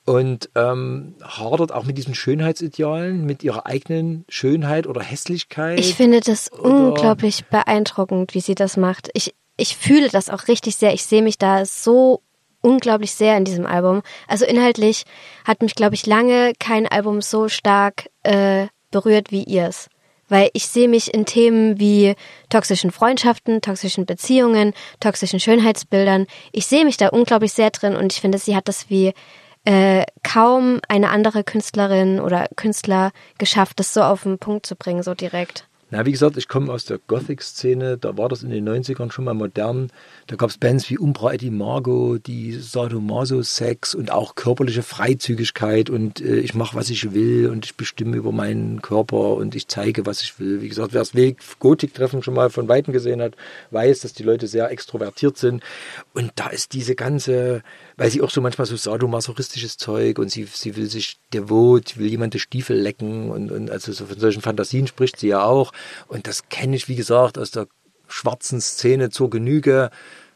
[0.04, 5.80] und ähm, hadert auch mit diesen Schönheitsidealen, mit ihrer eigenen Schönheit oder Hässlichkeit.
[5.80, 9.10] Ich finde das unglaublich beeindruckend, wie sie das macht.
[9.14, 10.94] Ich, ich fühle das auch richtig sehr.
[10.94, 12.22] Ich sehe mich da so
[12.62, 14.02] unglaublich sehr in diesem Album.
[14.26, 15.04] Also inhaltlich
[15.44, 19.88] hat mich, glaube ich, lange kein Album so stark äh, berührt wie ihrs.
[20.28, 22.14] Weil ich sehe mich in Themen wie
[22.50, 26.26] toxischen Freundschaften, toxischen Beziehungen, toxischen Schönheitsbildern.
[26.52, 29.12] Ich sehe mich da unglaublich sehr drin und ich finde, sie hat das wie
[29.64, 35.02] äh, kaum eine andere Künstlerin oder Künstler geschafft, das so auf den Punkt zu bringen,
[35.02, 35.66] so direkt.
[35.90, 39.24] Na, wie gesagt, ich komme aus der Gothic-Szene, da war das in den 90ern schon
[39.24, 39.90] mal modern.
[40.26, 46.20] Da gab es Bands wie Umbra et Imago, die Sadomaso-Sex und auch körperliche Freizügigkeit und
[46.20, 50.04] äh, ich mache, was ich will und ich bestimme über meinen Körper und ich zeige,
[50.04, 50.60] was ich will.
[50.60, 53.34] Wie gesagt, wer das Weg Gotik-Treffen schon mal von Weitem gesehen hat,
[53.70, 55.62] weiß, dass die Leute sehr extrovertiert sind.
[56.12, 57.62] Und da ist diese ganze,
[57.98, 62.06] weil sie auch so manchmal so sadomasochistisches Zeug und sie, sie will sich devot, will
[62.06, 65.72] jemand die Stiefel lecken und, und also so von solchen Fantasien spricht sie ja auch.
[66.06, 67.66] Und das kenne ich, wie gesagt, aus der
[68.06, 69.90] schwarzen Szene zur Genüge.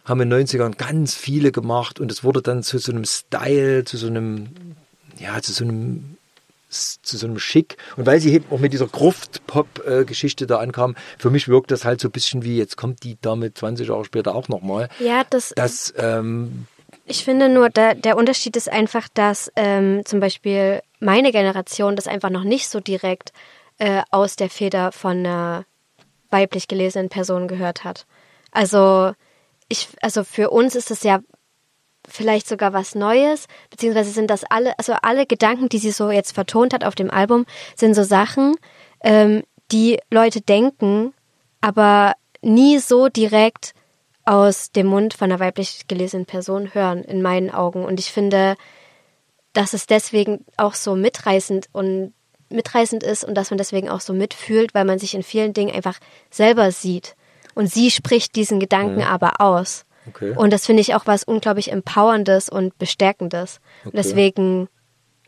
[0.05, 3.85] Haben in den 90ern ganz viele gemacht und es wurde dann zu so einem Style,
[3.85, 4.49] zu so einem,
[5.21, 6.17] ja, zu so einem
[6.73, 7.77] zu so einem Schick.
[7.97, 12.01] Und weil sie eben auch mit dieser Gruft-Pop-Geschichte da ankam, für mich wirkt das halt
[12.01, 14.89] so ein bisschen wie, jetzt kommt die damit 20 Jahre später auch nochmal.
[14.99, 16.67] Ja, das, Das, ähm,
[17.05, 22.07] ich finde nur, da, der Unterschied ist einfach, dass ähm, zum Beispiel meine Generation das
[22.07, 23.33] einfach noch nicht so direkt
[23.79, 25.65] äh, aus der Feder von einer
[26.31, 28.07] weiblich gelesenen Person gehört hat.
[28.53, 29.13] Also
[29.69, 31.21] ich, also für uns ist es ja
[32.09, 36.33] vielleicht sogar was Neues, beziehungsweise sind das alle, also alle Gedanken, die sie so jetzt
[36.33, 38.57] vertont hat auf dem Album, sind so Sachen,
[39.03, 41.15] ähm, die Leute denken,
[41.61, 43.73] aber nie so direkt
[44.25, 47.85] aus dem Mund von einer weiblich gelesenen Person hören, in meinen Augen.
[47.85, 48.57] Und ich finde,
[49.53, 52.15] dass es deswegen auch so mitreißend und
[52.49, 55.75] mitreißend ist und dass man deswegen auch so mitfühlt, weil man sich in vielen Dingen
[55.75, 55.99] einfach
[56.31, 57.17] selber sieht.
[57.55, 59.85] Und sie spricht diesen Gedanken aber aus.
[60.09, 60.35] Okay.
[60.37, 63.61] Und das finde ich auch was unglaublich Empowerndes und Bestärkendes.
[63.85, 63.97] Und Okay.
[64.03, 64.69] deswegen,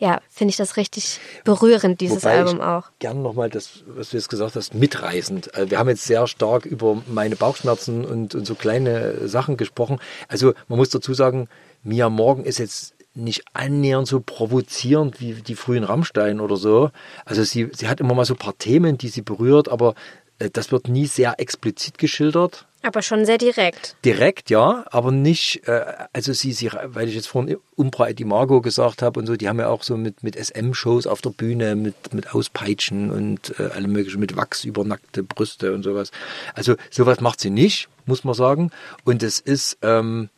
[0.05, 2.91] ja, finde ich das richtig berührend, dieses Wobei Album auch.
[2.99, 5.55] Gern nochmal das, was du jetzt gesagt hast, mitreißend.
[5.55, 9.99] Also Wir haben jetzt sehr stark über meine Bauchschmerzen und, und so kleine Sachen gesprochen.
[10.29, 11.49] Also man muss dazu sagen,
[11.83, 16.91] Mia Morgan ist jetzt nicht annähernd so provozierend wie die frühen Rammstein oder so.
[17.25, 19.95] Also sie, sie hat immer mal so ein paar Themen, die sie berührt, aber
[20.39, 22.67] äh, das wird nie sehr explizit geschildert.
[22.85, 23.97] Aber schon sehr direkt.
[24.05, 28.61] Direkt, ja, aber nicht, äh, also sie, sie, weil ich jetzt vorhin Umbra et Imago
[28.61, 31.77] gesagt habe und so, die haben ja auch so mit, mit SM-Shows auf der Bühne,
[31.77, 36.11] mit, mit Auspeitschen und äh, alle möglichen, mit Wachs über nackte Brüste und sowas.
[36.55, 38.71] Also sowas macht sie nicht, muss man sagen.
[39.05, 40.29] Und es ist ähm,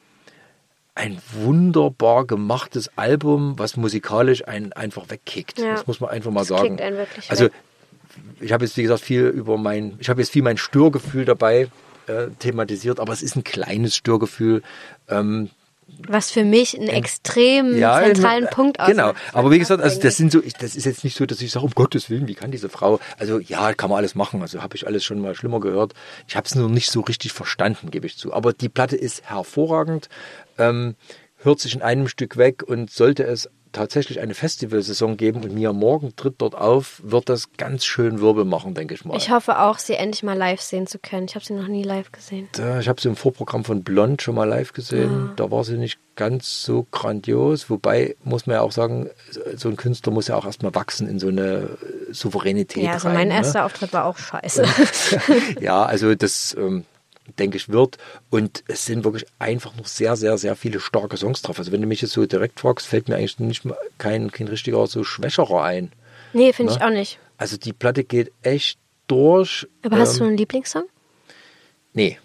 [0.94, 5.58] ein wunderbar gemachtes Album, was musikalisch einen einfach wegkickt.
[5.58, 5.72] Ja.
[5.72, 6.76] Das muss man einfach mal Das sagen.
[6.76, 7.52] kickt einen wirklich also weg.
[8.38, 11.68] ich habe jetzt, wie gesagt, viel über mein, ich habe jetzt viel mein Störgefühl dabei
[12.06, 14.62] äh, thematisiert, aber es ist ein kleines Störgefühl.
[15.08, 15.50] Ähm,
[16.08, 19.22] Was für mich einen extrem zentralen äh, Punkt Genau, ausmacht.
[19.34, 21.50] aber wie gesagt, also das sind so, ich, das ist jetzt nicht so, dass ich
[21.52, 24.62] sage, um Gottes Willen, wie kann diese Frau, also ja, kann man alles machen, also
[24.62, 25.94] habe ich alles schon mal schlimmer gehört.
[26.28, 28.32] Ich habe es nur nicht so richtig verstanden, gebe ich zu.
[28.32, 30.08] Aber die Platte ist hervorragend,
[30.58, 30.94] ähm,
[31.38, 35.72] hört sich in einem Stück weg und sollte es tatsächlich eine Festivalsaison geben und Mia
[35.72, 39.16] Morgen tritt dort auf, wird das ganz schön Wirbel machen, denke ich mal.
[39.16, 41.26] Ich hoffe auch, sie endlich mal live sehen zu können.
[41.28, 42.48] Ich habe sie noch nie live gesehen.
[42.52, 45.32] Da- Ich habe sie im Vorprogramm von Blond schon mal live gesehen.
[45.36, 47.68] Da war sie nicht ganz so grandios.
[47.70, 49.10] Wobei, muss man ja auch sagen,
[49.56, 51.68] so ein Künstler muss ja auch erstmal wachsen in so eine
[52.10, 52.82] Souveränität.
[52.84, 53.34] Ja, also rein, mein ne?
[53.34, 54.64] erster Auftritt war auch scheiße.
[55.60, 56.84] ja, also das ähm,
[57.38, 57.98] denke ich wird.
[58.30, 61.58] Und es sind wirklich einfach noch sehr, sehr, sehr viele starke Songs drauf.
[61.58, 64.48] Also wenn du mich jetzt so direkt fragst, fällt mir eigentlich nicht mal kein, kein
[64.48, 65.92] richtiger so schwächerer ein.
[66.32, 66.86] nee, finde ich Ne?
[66.86, 67.18] auch nicht.
[67.38, 69.66] Also die Platte geht echt durch.
[69.82, 70.84] Aber hast Ähm, du einen Lieblingssong?
[71.92, 72.18] Nee.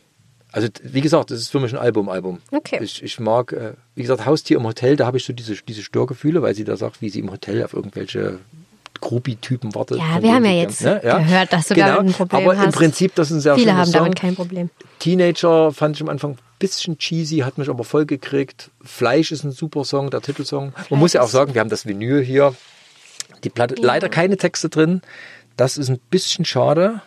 [0.54, 2.42] Also wie gesagt, das ist für mich ein Album-Album.
[2.52, 2.80] Okay.
[2.84, 5.82] Ich, ich mag, äh, wie gesagt, Haustier im Hotel, da habe ich so diese, diese
[5.82, 8.40] Störgefühle, weil sie da sagt, wie sie im Hotel auf irgendwelche
[9.02, 9.98] Groupie-Typen wartet.
[9.98, 12.76] Ja, wir haben ja jetzt gern- gehört, dass du damit ein Problem Aber im hast.
[12.76, 14.04] Prinzip, das ist ein sehr Viele haben Song.
[14.04, 14.70] damit kein Problem.
[15.00, 18.70] Teenager fand ich am Anfang ein bisschen cheesy, hat mich aber voll gekriegt.
[18.84, 20.74] Fleisch ist ein super Song, der Titelsong.
[20.90, 22.56] Man muss ja auch sagen, wir haben das Vinyl hier.
[23.44, 25.02] Die Platte, leider keine Texte drin.
[25.58, 27.02] Das ist ein bisschen schade.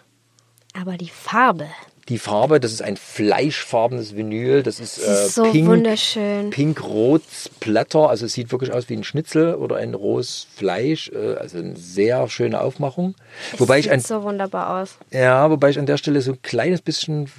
[0.79, 1.67] Aber die Farbe.
[2.09, 7.23] Die Farbe, das ist ein fleischfarbenes Vinyl, das ist, äh, so pink, pink-rot
[7.61, 11.59] Blätter, also es sieht wirklich aus wie ein Schnitzel oder ein rohes Fleisch, äh, also
[11.59, 13.15] eine sehr schöne Aufmachung.
[13.59, 14.97] wobei ich Sieht ein, so wunderbar aus.
[15.11, 17.31] ja, wobei ich an der Stelle so ein kleines bisschen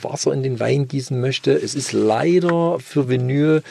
[0.00, 1.52] Wasser in den Wein gießen möchte.
[1.52, 3.62] Es ist leider für Vinyl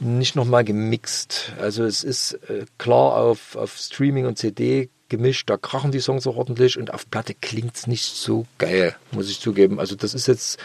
[0.00, 1.52] nicht nochmal gemixt.
[1.60, 6.26] Also es ist äh, klar auf, auf Streaming und CD gemischt, da krachen die Songs
[6.26, 9.78] auch ordentlich und auf Platte klingt es nicht so geil, muss ich zugeben.
[9.78, 10.58] Also das ist jetzt,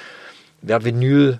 [0.61, 1.39] wer Vinyl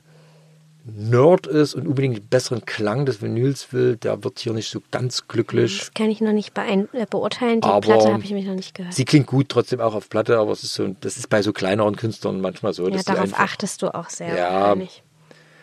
[0.96, 4.82] Nerd ist und unbedingt den besseren Klang des Vinyls will, der wird hier nicht so
[4.90, 5.80] ganz glücklich.
[5.80, 7.60] Das kann ich noch nicht beein äh, beurteilen.
[7.60, 8.94] Die Aber Platte habe ich mich noch nicht gehört.
[8.94, 11.52] Sie klingt gut trotzdem auch auf Platte, aber es ist so, das ist bei so
[11.52, 12.88] kleineren Künstlern manchmal so.
[12.88, 14.34] ja, darauf einfach- achtest du auch sehr.
[14.34, 14.76] Ja.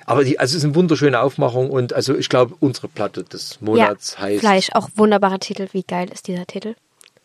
[0.06, 3.62] Aber die, also es ist eine wunderschöne Aufmachung und also ich glaube, unsere Platte des
[3.62, 5.68] Monats ja, heißt, Fleisch, auch wunderbarer Titel.
[5.72, 6.74] Wie geil ist dieser Titel?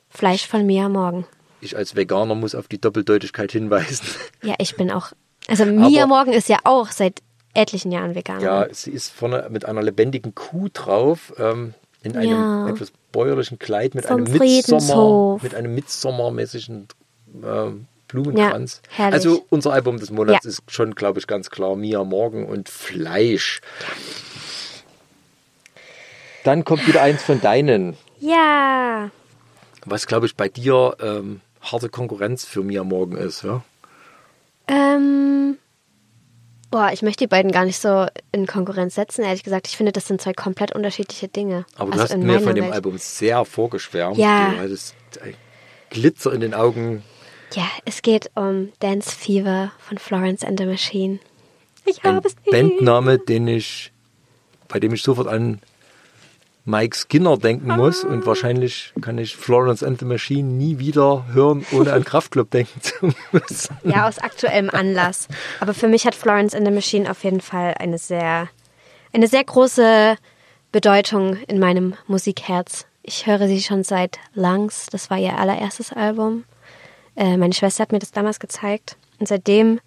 [0.10, 1.26] Fleisch von Mia Morgen.
[1.62, 4.06] ich als Veganer muss auf die Doppeldeutigkeit hinweisen.
[4.44, 5.12] Ja, ich bin auch.
[5.48, 7.22] Also Mia Aber- Morgen ist ja auch seit
[7.54, 8.42] etlichen Jahren vegan.
[8.42, 12.70] ja, sie ist vorne mit einer lebendigen Kuh drauf, ähm, in einem Ja.
[12.70, 16.88] etwas bäuerlichen Kleid mit Vom einem mit einem Midsommermäßigen
[17.44, 18.82] ähm, Blumenkranz.
[18.98, 20.50] Ja, also unser Album des Monats Ja.
[20.50, 23.62] ist schon, glaube ich, ganz klar Mia Morgen und Fleisch.
[26.44, 27.98] Dann kommt wieder eins von deinen.
[28.20, 29.10] Ja.
[29.90, 33.64] Was glaube ich bei dir ähm, harte Konkurrenz für Mia Morgen ist, ja?
[34.68, 35.58] Ähm.
[36.72, 39.68] Boah, ich möchte die beiden gar nicht so in Konkurrenz setzen, ehrlich gesagt.
[39.68, 41.66] Ich finde, das sind zwei komplett unterschiedliche Dinge.
[41.76, 42.76] Aber du Also hast mir von dem Welt.
[42.76, 44.18] Album sehr vorgeschwärmt.
[44.18, 44.52] Ja.
[44.52, 44.94] Du hattest
[45.90, 47.04] Glitzer in den Augen.
[47.54, 51.18] Ja, es geht um Dance Fever von Florence and the Machine.
[51.86, 52.52] Ich habe es nie.
[52.52, 53.92] Bandname, den ich,
[54.68, 55.62] bei dem ich sofort an
[56.70, 58.04] Mike Skinner denken muss.
[58.04, 62.82] Und wahrscheinlich kann ich Florence and the Machine nie wieder hören, ohne an Kraftclub denken
[62.82, 63.78] zu müssen.
[63.84, 65.28] Ja, aus aktuellem Anlass.
[65.60, 68.50] Aber für mich hat Florence and the Machine auf jeden Fall eine sehr,
[69.12, 70.16] eine sehr große
[70.72, 72.86] Bedeutung in meinem Musikherz.
[73.02, 74.86] Ich höre sie schon seit Langs.
[74.92, 76.46] Das war ihr allererstes Album.
[77.16, 78.96] Äh, meine Schwester hat mir das damals gezeigt.
[79.20, 79.80] Und seitdem,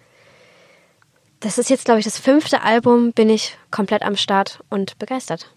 [1.38, 5.52] das ist jetzt, glaube ich, das fünfte Album, bin ich komplett am Start und begeistert.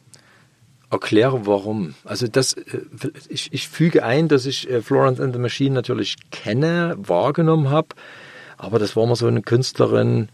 [0.90, 1.96] Erkläre warum.
[2.04, 2.80] Also das, äh,
[3.30, 7.90] ich, ich füge ein, dass ich äh, Florence and the Machine natürlich kenne, wahrgenommen habe,
[8.58, 10.30] aber das war mal so eine Künstlerin,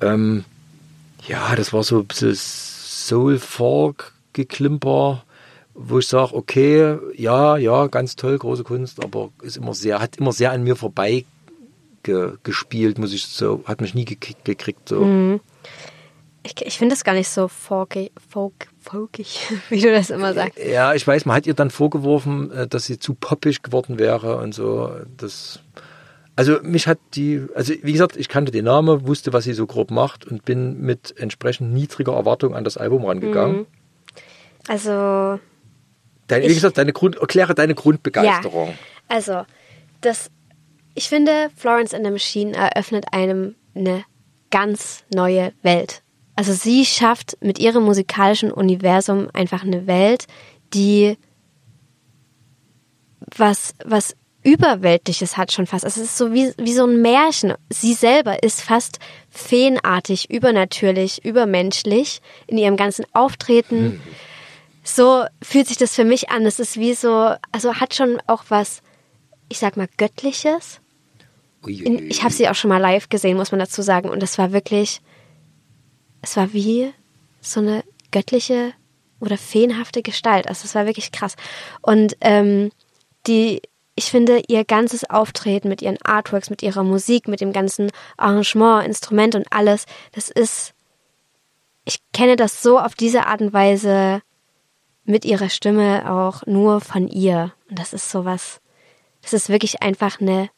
[0.00, 0.44] ähm,
[1.26, 5.24] ja, das war so ein bisschen Soul-Folk-Geklimper,
[5.74, 10.16] wo ich sage, okay, ja, ja, ganz toll, große Kunst, aber ist immer sehr, hat
[10.16, 11.24] immer sehr an mir vorbei
[12.02, 14.88] ge, gespielt, muss ich so, hat mich nie gekickt, gekriegt.
[14.88, 15.40] So.
[16.46, 20.58] Ich, ich finde das gar nicht so folkig, folk, folkig, wie du das immer sagst.
[20.58, 24.36] Ja, ich weiß, man hat ihr dann vorgeworfen, äh, dass sie zu poppig geworden wäre
[24.38, 24.92] und so.
[25.16, 25.58] Das,
[26.36, 29.66] also mich hat die, also wie gesagt, ich kannte den Namen, wusste, was sie so
[29.66, 33.66] grob macht und bin mit entsprechend niedriger Erwartung an das Album rangegangen.
[34.68, 35.38] Also,
[36.28, 38.68] Deine, wie Ich- gesagt, deine Grund, erkläre deine Grundbegeisterung.
[38.70, 38.74] Ja,
[39.08, 39.42] also,
[40.00, 40.30] das,
[40.94, 44.04] ich finde, Florence and the Machine eröffnet einem eine
[44.50, 46.02] ganz neue Welt.
[46.36, 50.26] Also sie schafft mit ihrem musikalischen Universum einfach eine Welt,
[50.74, 51.16] die
[53.36, 55.84] was, was Überweltliches hat schon fast.
[55.84, 57.54] Also es ist so wie, wie so ein Märchen.
[57.68, 64.00] Sie selber ist fast feenartig, übernatürlich, übermenschlich in ihrem ganzen Auftreten
[64.88, 66.46] so fühlt sich das für mich an.
[66.46, 68.82] Es ist wie so, also hat schon auch was,
[69.48, 70.80] ich sag mal, Göttliches.
[71.66, 74.08] Ich habe sie auch schon mal live gesehen, muss man dazu sagen.
[74.08, 75.00] Und es war wirklich,
[76.26, 76.92] es war wie
[77.40, 78.72] so eine göttliche
[79.20, 80.48] oder feenhafte Gestalt.
[80.48, 81.36] Also es war wirklich krass.
[81.82, 82.72] Und ähm,
[83.28, 83.62] die,
[83.94, 88.84] ich finde, ihr ganzes Auftreten mit ihren Artworks, mit ihrer Musik, mit dem ganzen Arrangement,
[88.84, 90.74] Instrument und alles, das ist,
[91.84, 94.20] ich kenne das so auf diese Art und Weise
[95.04, 97.52] mit ihrer Stimme auch nur von ihr.
[97.70, 98.60] Und das ist sowas,
[99.22, 100.50] das ist wirklich einfach eine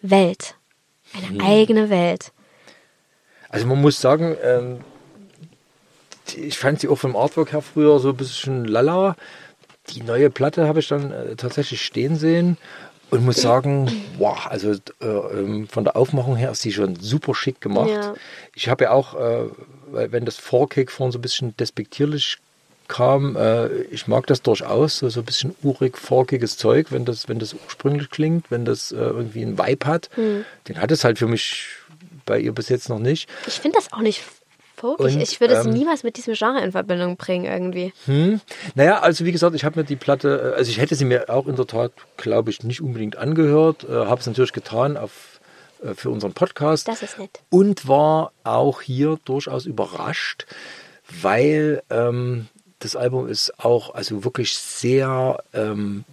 [0.00, 0.56] Welt.
[1.12, 2.32] Eine eigene Welt.
[3.50, 4.80] Also man muss sagen, ähm,
[6.36, 9.16] ich fand sie auch vom Artwork her früher so ein bisschen lala.
[9.90, 12.56] Die neue Platte habe ich dann äh, tatsächlich stehen sehen
[13.10, 17.34] und muss sagen, wow, also äh, ähm, von der Aufmachung her ist sie schon super
[17.34, 17.90] schick gemacht.
[17.90, 18.14] Ja.
[18.54, 19.44] Ich habe ja auch, äh,
[19.92, 22.38] weil- wenn das Vorkick vorhin so ein bisschen despektierlich
[22.88, 27.28] kam, äh, ich mag das durchaus, so, so ein bisschen urig, forkiges Zeug, wenn das,
[27.28, 30.10] wenn das ursprünglich klingt, wenn das äh, irgendwie einen Vibe hat.
[30.14, 30.44] Hm.
[30.68, 31.66] Den hat es halt für mich
[32.26, 33.28] bei ihr bis jetzt noch nicht.
[33.46, 34.22] Ich finde das auch nicht
[34.76, 35.14] folkig.
[35.14, 37.92] Und, ich würde es ähm, niemals mit diesem Genre in Verbindung bringen irgendwie.
[38.06, 38.40] Hm.
[38.74, 41.30] Naja, also wie gesagt, ich habe mir die Platte, äh, also ich hätte sie mir
[41.30, 45.40] auch in der Tat, glaube ich, nicht unbedingt angehört, äh, habe es natürlich getan auf
[45.82, 46.88] äh, für unseren Podcast.
[46.88, 47.40] Das ist nett.
[47.50, 50.46] Und war auch hier durchaus überrascht,
[51.22, 56.04] weil ähm, das Album ist auch also wirklich sehr ähm,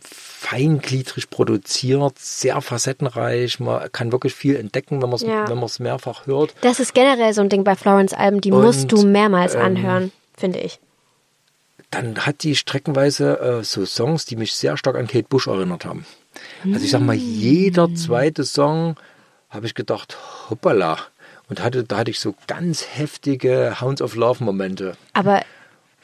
[0.42, 3.60] feingliedrig produziert, sehr facettenreich.
[3.60, 5.48] Man kann wirklich viel entdecken, wenn man es Ja.
[5.48, 6.56] wenn man es mehrfach hört.
[6.62, 10.12] Das ist generell so ein Ding bei Florence-Alben, die musst Und, du mehrmals ähm, anhören,
[10.36, 10.80] finde ich.
[11.92, 15.86] Dann hat die streckenweise äh, so Songs, die mich sehr stark an Kate Bush erinnert
[15.86, 16.06] haben.
[16.66, 18.96] Also ich sag mal, jeder zweite Song
[19.50, 20.18] habe ich gedacht,
[20.50, 20.98] hoppala.
[21.50, 24.94] Und hatte, da hatte ich so ganz heftige Hounds of Love Momente.
[25.14, 25.42] Aber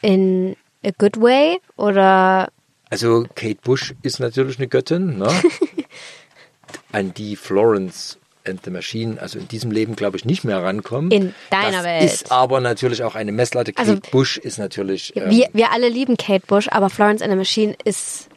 [0.01, 2.49] in a good way oder
[2.89, 5.29] Also Kate Bush ist natürlich eine Göttin, ne?
[6.91, 11.11] an die Florence and the Machine, also in diesem Leben, glaube ich, nicht mehr rankommen.
[11.11, 12.03] In deiner das Welt.
[12.03, 13.73] ist aber natürlich auch eine Messlatte.
[13.73, 17.31] Kate Also, Bush ist natürlich, ähm, wir, wir alle lieben Kate Bush, aber Florence and
[17.31, 18.29] the Machine ist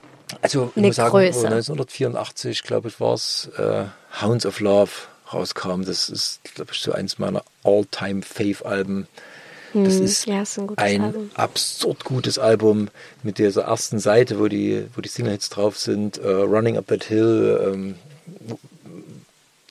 [0.42, 1.46] also ich muss sagen, Größe.
[1.46, 3.84] 1984, glaube ich, war es, äh,
[4.20, 4.90] Hounds of Love
[5.32, 5.82] rauskam.
[5.84, 9.06] Das ist, glaube ich, so eins meiner All-Time-Fave-Alben.
[9.72, 11.30] Das ist Hm, ja, ist ein ein Album.
[11.34, 12.88] absurd gutes Album
[13.22, 16.18] mit dieser ersten Seite, wo die, wo die Single-Hits drauf sind.
[16.18, 17.94] äh, Running Up That Hill, ähm,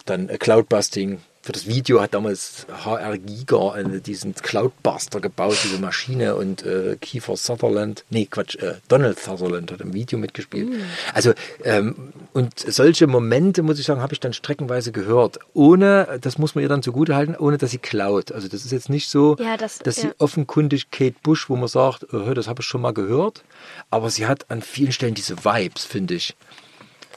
[0.05, 1.19] dann äh, Cloudbusting.
[1.49, 6.95] Für das Video hat damals HR Giger äh, diesen Cloudbuster gebaut, diese Maschine und äh,
[7.01, 10.69] Kiefer Sutherland, nee Quatsch, äh, Donald Sutherland hat im Video mitgespielt.
[10.69, 10.75] Mm.
[11.11, 11.33] Also
[11.63, 16.53] ähm, und solche Momente, muss ich sagen, habe ich dann streckenweise gehört, ohne, das muss
[16.53, 18.31] man ihr dann zugute halten, ohne dass sie klaut.
[18.31, 20.03] Also das ist jetzt nicht so, Ja, das- dass ja.
[20.03, 23.43] sie offenkundig Kate Bush, wo man sagt, äh, das habe ich schon mal gehört,
[23.89, 26.35] aber sie hat an vielen Stellen diese Vibes, finde ich.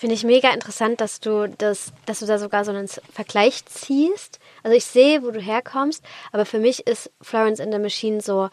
[0.02, 4.40] Finde ich mega interessant, dass du das, dass du da sogar so einen Vergleich ziehst.
[4.64, 8.48] Also ich sehe, wo du herkommst, aber für mich ist Florence in the Machine so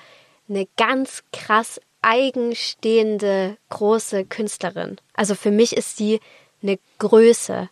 [0.48, 4.98] eine ganz krass eigenstehende große Künstlerin.
[5.16, 6.20] Also für mich ist sie
[6.62, 7.72] eine Größe,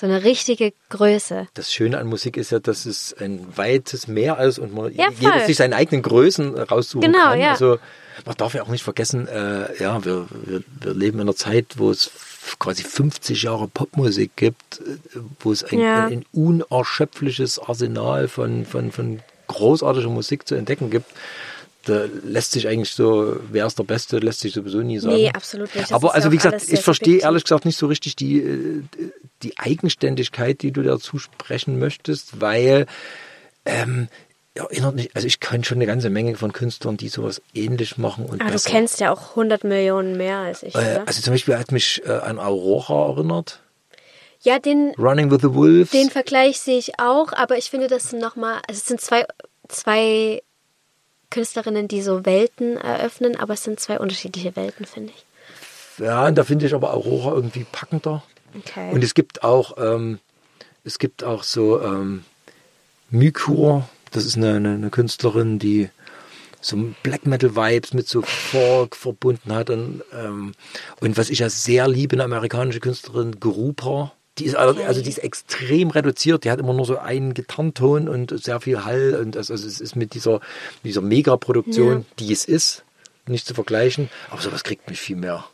[0.00, 1.48] so eine richtige Größe.
[1.54, 5.08] Das Schöne an Musik ist ja, dass es ein weites Meer ist und man Ja,
[5.18, 7.40] jeder sich seine eigenen Größen raussuchen Genau, kann.
[7.40, 7.50] ja.
[7.52, 7.78] Also
[8.26, 11.66] man darf ja auch nicht vergessen, äh, ja, wir, wir, wir leben in einer Zeit,
[11.76, 12.10] wo es
[12.58, 16.06] quasi 50 Jahre Popmusik gibt, äh, wo es ein, Ja.
[16.06, 21.10] ein unerschöpfliches Arsenal von, von, von großartiger Musik zu entdecken gibt.
[21.86, 25.14] Da lässt sich eigentlich so, wer ist der Beste, lässt sich sowieso nie sagen.
[25.16, 25.86] Nee, absolut nicht.
[25.86, 27.24] Das Aber also wie gesagt, ich verstehe subjektiv.
[27.24, 28.82] ehrlich gesagt nicht so richtig die, äh,
[29.42, 32.84] die Eigenständigkeit, die du dazu sprechen möchtest, weil
[33.64, 34.08] ähm,
[34.54, 38.26] erinnert mich, also ich kenne schon eine ganze Menge von Künstlern, die sowas ähnlich machen
[38.26, 38.70] und Aber du besser.
[38.70, 42.10] kennst ja auch 100 Millionen mehr als ich, äh, also zum Beispiel hat mich äh,
[42.10, 43.62] an Aurora erinnert,
[44.42, 45.90] Ja, den, Running with the Wolves.
[45.92, 49.24] Den Vergleich sehe ich auch, aber ich finde, das sind nochmal, also es sind zwei,
[49.68, 50.42] zwei
[51.30, 56.04] Künstlerinnen, die so Welten eröffnen, aber es sind zwei unterschiedliche Welten, finde ich.
[56.04, 58.22] ja, und da finde ich aber Aurora irgendwie packender.
[58.58, 58.92] Okay.
[58.92, 60.18] Und es gibt auch, ähm,
[60.84, 62.24] es gibt auch so ähm,
[63.10, 65.88] Mykur, das ist eine, eine, eine Künstlerin, die
[66.60, 69.70] so Black Metal Vibes mit so Folk verbunden hat.
[69.70, 70.52] Und, ähm,
[71.00, 74.12] und was ich ja sehr liebe, eine amerikanische Künstlerin, Grupa.
[74.40, 76.44] Die ist, also, also die ist extrem reduziert.
[76.44, 79.14] Die hat immer nur so einen Gitarrenton und sehr viel Hall.
[79.20, 80.40] Und also, also es ist mit dieser,
[80.82, 82.84] dieser Megaproduktion, die es ist,
[83.26, 84.08] nicht zu vergleichen.
[84.30, 85.44] Aber sowas kriegt mich viel mehr.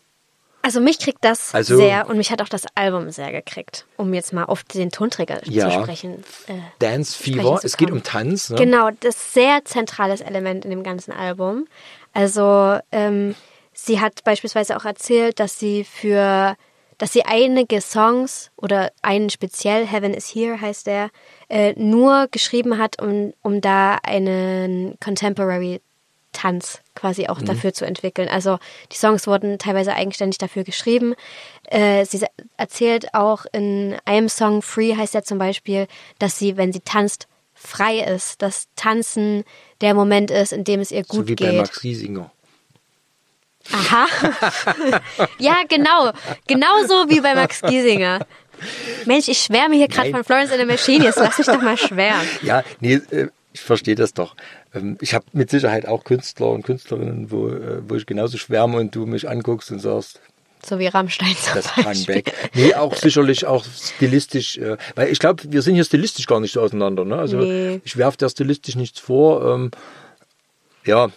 [0.62, 4.12] Also mich kriegt das Also- sehr und mich hat auch das Album sehr gekriegt, um
[4.14, 5.70] jetzt mal auf den Tonträger Ja.
[5.70, 6.24] zu sprechen.
[6.48, 8.50] Äh, Dance Fever, es geht um Tanz.
[8.50, 8.56] Ne?
[8.56, 11.68] Genau, das ist sehr zentrales Element in dem ganzen Album.
[12.12, 13.36] Also ähm,
[13.74, 16.56] sie hat beispielsweise auch erzählt, dass sie für,
[16.98, 21.10] dass sie einige Songs oder einen speziell, Heaven is Here heißt der,
[21.48, 25.80] äh, nur geschrieben hat, um, um da einen Contemporary
[26.32, 28.28] Tanz quasi auch dafür zu entwickeln.
[28.28, 28.58] Also
[28.92, 31.14] die Songs wurden teilweise eigenständig dafür geschrieben.
[31.64, 32.24] Äh, sie
[32.56, 35.86] erzählt auch in einem Song, Free heißt ja zum Beispiel,
[36.18, 39.44] dass sie, wenn sie tanzt, frei ist, dass Tanzen
[39.80, 41.48] der Moment ist, in dem es ihr gut so wie geht.
[41.48, 42.30] bei Max Giesinger.
[43.72, 44.06] Aha.
[45.38, 46.12] ja, genau.
[46.46, 48.20] Genauso wie bei Max Giesinger.
[49.04, 51.04] Mensch, ich schwärme hier gerade von Florence in the Machine.
[51.04, 52.26] Jetzt lass mich doch mal schwärmen.
[52.42, 54.34] Ja, nee, äh, ich verstehe das doch.
[54.74, 58.78] Ähm, Ich habe mit Sicherheit auch Künstler und Künstlerinnen, wo, äh, wo ich genauso schwärme
[58.78, 60.20] und du mich anguckst und sagst,
[60.66, 62.14] So wie Rammstein zum das kann Beispiel.
[62.16, 62.32] weg.
[62.54, 66.52] Nee, auch sicherlich auch stilistisch, äh, weil ich glaube, wir sind hier stilistisch gar nicht
[66.52, 67.04] so auseinander.
[67.04, 67.16] Ne?
[67.16, 67.80] Also Nee.
[67.84, 69.54] ich werfe der stilistisch nichts vor.
[69.54, 69.70] Ähm,
[70.86, 71.08] ja,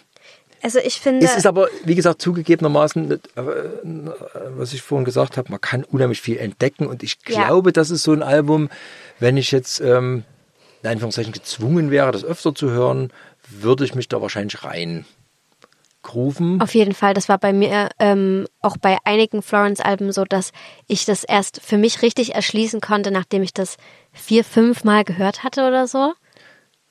[0.62, 1.24] Also ich finde...
[1.24, 3.18] es ist aber, wie gesagt, zugegebenermaßen, äh,
[4.56, 7.46] was ich vorhin gesagt habe, man kann unheimlich viel entdecken und ich Ja.
[7.46, 8.68] glaube, das ist so ein Album,
[9.18, 10.24] wenn ich jetzt ähm,
[10.82, 13.12] in Anführungszeichen gezwungen wäre, das öfter zu hören,
[13.48, 15.04] würde ich mich da wahrscheinlich rein
[16.02, 16.60] grooven.
[16.60, 17.14] Auf jeden Fall.
[17.14, 20.52] Das war bei mir ähm, auch bei einigen Florence-Alben so, dass
[20.86, 23.76] ich das erst für mich richtig erschließen konnte, nachdem ich das
[24.12, 26.14] vier, fünf Mal gehört hatte oder so.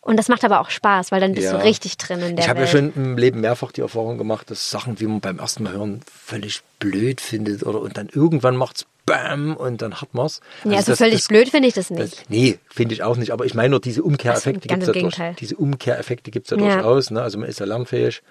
[0.10, 1.58] Und das macht aber auch Spaß, weil dann bist Ja.
[1.58, 4.50] du richtig drin in der Ich habe ja schon im Leben mehrfach die Erfahrung gemacht,
[4.50, 8.56] dass Sachen, die man beim ersten Mal hören, völlig blöd findet oder und dann irgendwann
[8.58, 10.40] macht's BAM und dann hat man's.
[10.64, 12.30] ja, also das- völlig das- blöd finde ich das Das, nicht.
[12.30, 13.32] nee, finde ich auch nicht.
[13.32, 15.36] Aber ich meine nur, diese Umkehreffekte Also, gibt es ja, durch, Gegenteil.
[15.40, 16.76] diese Umkehreffekte gibt's ja, Ja.
[16.76, 17.10] durchaus.
[17.12, 17.22] Ne?
[17.22, 18.22] Also man ist ja lernfähig.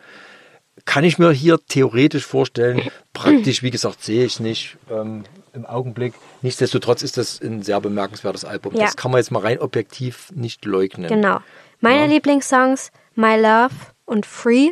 [0.84, 2.82] Kann ich mir hier theoretisch vorstellen.
[3.12, 6.14] Praktisch, wie gesagt, sehe ich nicht ähm, im Augenblick.
[6.42, 8.74] Nichtsdestotrotz ist das ein sehr bemerkenswertes Album.
[8.76, 8.84] Ja.
[8.84, 11.08] Das kann man jetzt mal rein objektiv nicht leugnen.
[11.08, 11.38] Genau.
[11.80, 12.06] Meine Ja.
[12.06, 13.74] Lieblingssongs, My Love
[14.04, 14.70] und Free.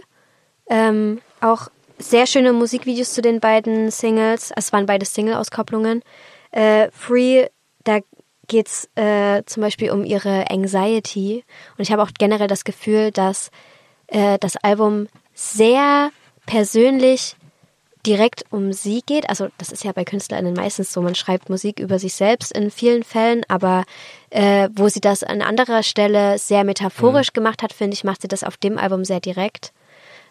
[0.69, 4.53] Ähm, auch sehr schöne Musikvideos zu den beiden Singles.
[4.55, 6.03] Es waren beide Single-Auskopplungen.
[6.51, 7.47] Äh, Free,
[7.85, 8.01] da
[8.49, 11.45] geht's äh, zum Beispiel um ihre Anxiety.
[11.77, 13.51] Und ich habe auch generell das Gefühl, dass
[14.09, 16.11] äh, das Album sehr
[16.47, 17.37] persönlich
[18.07, 19.29] direkt um sie geht.
[19.29, 22.71] Also das ist ja bei KünstlerInnen meistens so, man schreibt Musik über sich selbst in
[22.71, 23.85] vielen Fällen, aber
[24.31, 28.29] äh, wo sie das an anderer Stelle sehr metaphorisch gemacht hat, finde ich, macht sie
[28.29, 29.73] das auf dem Album sehr direkt,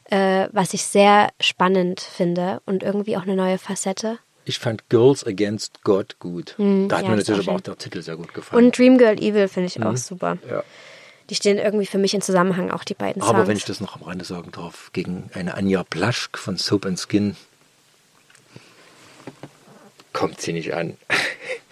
[0.05, 4.19] äh, was ich sehr spannend finde und irgendwie auch eine neue Facette.
[4.45, 6.55] Ich fand Girls Against God gut.
[6.57, 8.65] da hat ja, mir natürlich auch aber auch der Titel sehr gut gefallen.
[8.65, 10.37] Und Dream Girl Evil finde ich auch super.
[10.49, 10.63] ja.
[11.29, 13.33] Die stehen irgendwie für mich in Zusammenhang, auch die beiden Songs.
[13.33, 16.85] Aber wenn ich das noch am Rande sagen darf, gegen eine Anja Plaschk von Soap
[16.85, 17.35] and Skin
[20.13, 20.97] kommt sie nicht an.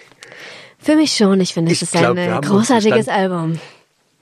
[0.84, 3.08] für mich schon, ich finde, es ist glaub, ein großartiges.
[3.08, 3.60] Album.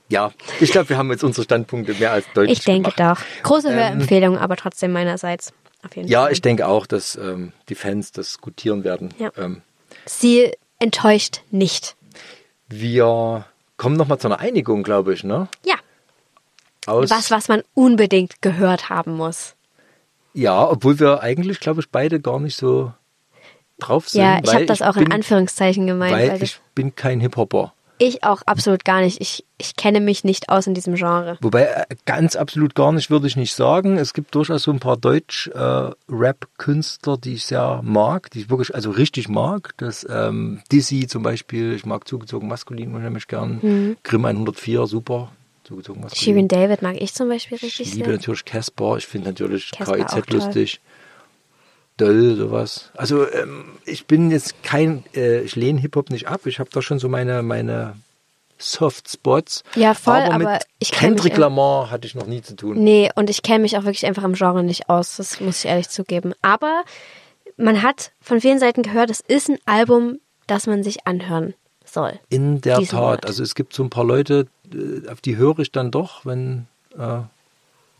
[0.08, 3.18] Ja, ich glaube, wir haben jetzt unsere Standpunkte mehr als deutlich Ich denke gemacht.
[3.20, 3.42] doch.
[3.44, 5.52] Große Hörempfehlung, aber trotzdem meinerseits.
[5.84, 6.32] Auf jeden Ja, Fall.
[6.32, 9.12] ich denke auch, dass ähm, die Fans das gutieren werden.
[9.18, 9.30] Ja.
[9.38, 9.62] Ähm,
[10.06, 11.96] Sie enttäuscht nicht.
[12.68, 13.44] wir
[13.76, 15.48] kommen nochmal zu einer Einigung, glaube ich, ne?
[15.64, 15.74] Ja.
[16.86, 19.54] Aus, Was, was man unbedingt gehört haben muss.
[20.34, 22.92] Ja, obwohl wir eigentlich, glaube ich, beide gar nicht so
[23.86, 24.22] drauf sind.
[24.22, 27.72] Ja, ich habe das auch in bin, Anführungszeichen gemeint, weil, Weil ich bin kein Hip-Hopper.
[27.98, 29.20] ich auch absolut gar nicht.
[29.20, 31.38] Ich, ich kenne mich nicht aus in diesem Genre.
[31.40, 33.96] Wobei äh, ganz absolut gar nicht würde ich nicht sagen.
[33.96, 38.90] Es gibt durchaus so ein paar Deutsch-Rap-Künstler, die ich sehr mag, die ich wirklich also
[38.90, 39.74] richtig mag.
[39.76, 43.96] Das ähm, Dizzy zum Beispiel, ich mag zugezogen maskulin unheimlich gern.
[44.02, 45.30] Grimm 104, super.
[45.64, 46.24] Zugezogen maskulin.
[46.24, 48.16] Shirin David mag ich zum Beispiel richtig Ich liebe sehr.
[48.16, 50.04] natürlich Casper, ich finde natürlich KIZ toll.
[52.02, 52.90] Döll, sowas.
[52.96, 56.46] Also ähm, ich bin jetzt kein, äh, ich lehne Hip-Hop nicht ab.
[56.46, 57.94] Ich habe da schon so meine, meine
[58.58, 59.62] Soft Spots.
[59.74, 62.56] Ja, voll, aber, aber mit ich kenn mich Kendrick Lamar hatte ich noch nie zu
[62.56, 62.82] tun.
[62.82, 65.16] Nee, und ich kenne mich auch wirklich einfach im Genre nicht aus.
[65.16, 66.32] Das muss ich ehrlich zugeben.
[66.42, 66.84] Aber
[67.56, 72.18] man hat von vielen Seiten gehört, es ist ein Album, das man sich anhören soll.
[72.28, 72.92] In der Tat.
[72.92, 73.26] Monat.
[73.26, 76.66] Also es gibt so ein paar Leute, äh, auf die höre ich dann doch, wenn
[76.98, 77.20] äh,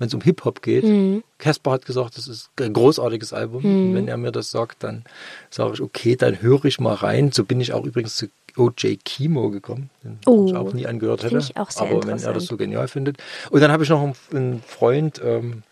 [0.02, 0.82] wenn es um Hip-Hop geht.
[0.82, 1.22] Mhm.
[1.38, 3.64] Casper hat gesagt, das ist ein großartiges Album.
[3.64, 5.04] Und wenn er mir das sagt, dann
[5.48, 7.30] sage ich, okay, dann höre ich mal rein.
[7.30, 8.26] So bin ich auch übrigens zu
[8.56, 11.38] OJ Kimo gekommen, den Oh, ich auch nie angehört hätte.
[11.38, 13.18] ich auch sehr Aber wenn er das so genial findet.
[13.50, 15.62] Und dann habe ich noch einen, einen Freund, ähm,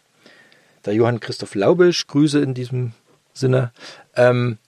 [0.86, 2.92] der Johann Christoph Laubisch, Grüße in diesem
[3.34, 3.72] Sinne.
[4.14, 4.58] Ähm,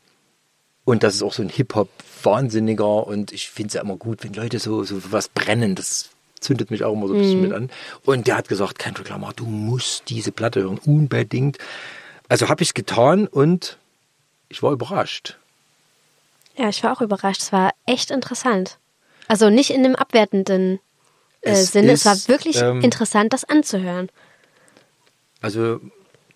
[0.85, 4.33] und das ist auch so ein Hip-Hop-Wahnsinniger und ich finde es ja immer gut, wenn
[4.33, 5.77] Leute so, so was brennen.
[5.77, 6.11] Das
[6.43, 7.71] zündet mich auch immer so ein bisschen mit an.
[8.05, 11.59] Und der hat gesagt, Kendrick Lamar, du musst diese Platte hören, unbedingt.
[12.29, 13.79] Also habe ich es getan und
[14.49, 15.39] ich war überrascht.
[16.57, 17.41] Ja, ich war auch überrascht.
[17.41, 18.79] Es war echt interessant.
[19.29, 20.81] Also nicht in dem abwertenden
[21.41, 21.93] äh, Es Sinne.
[21.93, 24.11] Es war ist, wirklich ähm, interessant, das anzuhören.
[25.41, 25.81] Also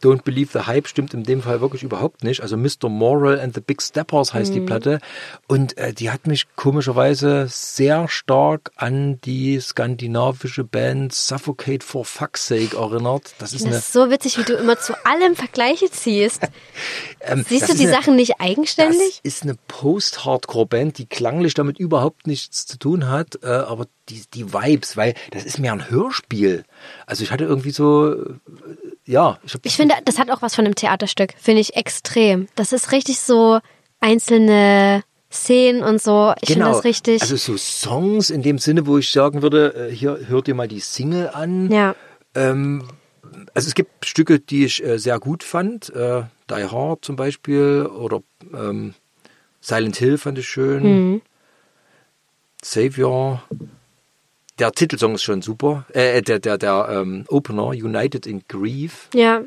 [0.03, 2.43] Don't Believe the Hype stimmt in dem Fall wirklich überhaupt nicht.
[2.43, 2.89] Also Mr.
[2.89, 5.01] Moral and the Big Steppers heißt die Platte.
[5.47, 12.47] Und äh, die hat mich komischerweise sehr stark an die skandinavische Band Suffocate for Fuck's
[12.47, 13.35] Sake erinnert.
[13.39, 16.43] Das ist Das eine ist so witzig, wie du immer zu allem Vergleiche ziehst.
[17.29, 19.21] Ähm, Siehst du die eine, Sachen nicht eigenständig?
[19.23, 24.23] Das ist eine Post-Hardcore-Band, die klanglich damit überhaupt nichts zu tun hat, äh, aber die,
[24.33, 26.65] die Vibes, weil das ist mehr ein Hörspiel.
[27.07, 28.34] Also ich hatte irgendwie so, äh,
[29.05, 31.34] ja, ich, Ich finde, das hat auch was von einem Theaterstück.
[31.41, 32.49] Finde ich extrem.
[32.57, 33.61] Das ist richtig so
[34.01, 36.32] einzelne Szenen und so.
[36.41, 37.22] Ich finde das richtig.
[37.22, 40.68] Also so Songs in dem Sinne, wo ich sagen würde, äh, hier hört ihr mal
[40.68, 41.70] die Single an.
[41.70, 41.95] ja.
[42.34, 42.87] Ähm,
[43.55, 45.91] also es gibt Stücke, die ich äh, sehr gut fand.
[45.91, 48.22] Äh, Die Hard zum Beispiel oder
[48.55, 48.95] ähm,
[49.61, 50.82] Silent Hill fand ich schön.
[50.84, 51.22] Mhm.
[52.62, 53.43] Savior.
[54.59, 55.85] Der Titelsong ist schon super.
[55.93, 59.09] Äh, der der, der ähm, Opener, United in Grief.
[59.15, 59.43] Ja.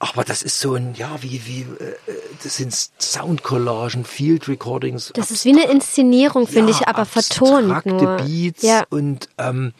[0.00, 1.94] Aber das ist so ein, ja, wie, wie, äh,
[2.42, 5.12] das sind Soundcollagen, Field Recordings.
[5.14, 8.16] Das ist wie eine Inszenierung, finde Ja, ich, aber vertont nur.
[8.16, 8.82] Beats Ja.
[8.90, 9.72] und ähm,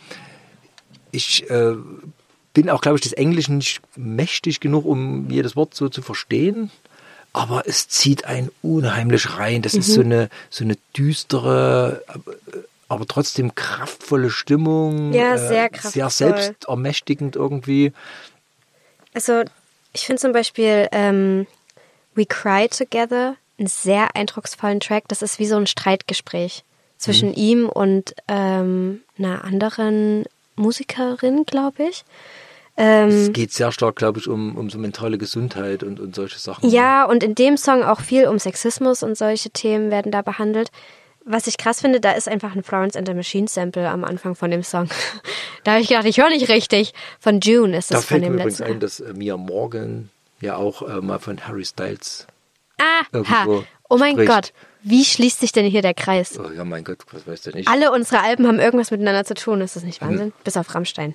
[1.11, 1.75] ich äh,
[2.55, 6.71] bin auch, glaube ich, des Englischen nicht mächtig genug, um jedes Wort so zu verstehen.
[7.33, 9.63] Aber es zieht einen unheimlich rein.
[9.63, 9.93] Das ist Mhm.
[9.93, 12.03] so eine, so eine düstere,
[12.93, 15.13] aber trotzdem kraftvolle Stimmung.
[15.13, 16.11] Ja, äh, sehr Sehr kraftvoll.
[16.11, 17.93] selbstermächtigend irgendwie.
[19.15, 19.43] Also,
[19.93, 21.47] ich finde zum Beispiel ähm,
[22.15, 25.05] We Cry Together einen sehr eindrucksvollen Track.
[25.09, 26.65] Das ist wie so ein Streitgespräch
[26.99, 27.35] zwischen Mhm.
[27.37, 30.25] ihm und ähm, einer anderen
[30.57, 32.05] Musikerin, glaube ich.
[32.77, 36.39] Ähm, Es geht sehr stark, glaube ich, um, um so mentale Gesundheit und, und solche
[36.39, 36.71] Sachen.
[36.71, 40.71] Ja, und in dem Song auch viel um Sexismus und solche Themen werden da behandelt.
[41.25, 44.35] Was ich krass finde, da ist einfach ein Florence and the Machine Sample am Anfang
[44.35, 44.89] von dem Song.
[45.65, 46.95] da habe ich gedacht, ich höre nicht richtig.
[47.21, 48.75] Von June ist Da es von fällt dem mir übrigens letzten.
[48.75, 50.11] ein, dass äh, Mia Morgan
[50.41, 52.27] ja auch äh, mal von Harry Styles.
[52.79, 53.47] Ah.
[53.89, 54.29] Oh mein spricht.
[54.31, 54.53] Gott.
[54.83, 56.37] Wie schließt sich denn hier der Kreis?
[56.41, 57.69] Oh ja, mein Gott, was weißt du nicht?
[57.69, 59.61] Alle unsere Alben haben irgendwas miteinander zu tun.
[59.61, 60.07] Ist das nicht Mhm.
[60.09, 60.33] Wahnsinn?
[60.43, 61.15] Bis auf Rammstein.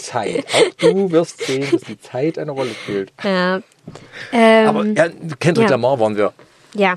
[0.00, 0.46] Zeit.
[0.54, 3.12] Auch du wirst sehen, dass die Zeit eine Rolle spielt.
[3.22, 3.60] Ja.
[4.32, 5.08] Ähm, Aber ja,
[5.40, 5.70] Kendrick ja.
[5.72, 6.32] Lamar waren wir.
[6.74, 6.96] ja.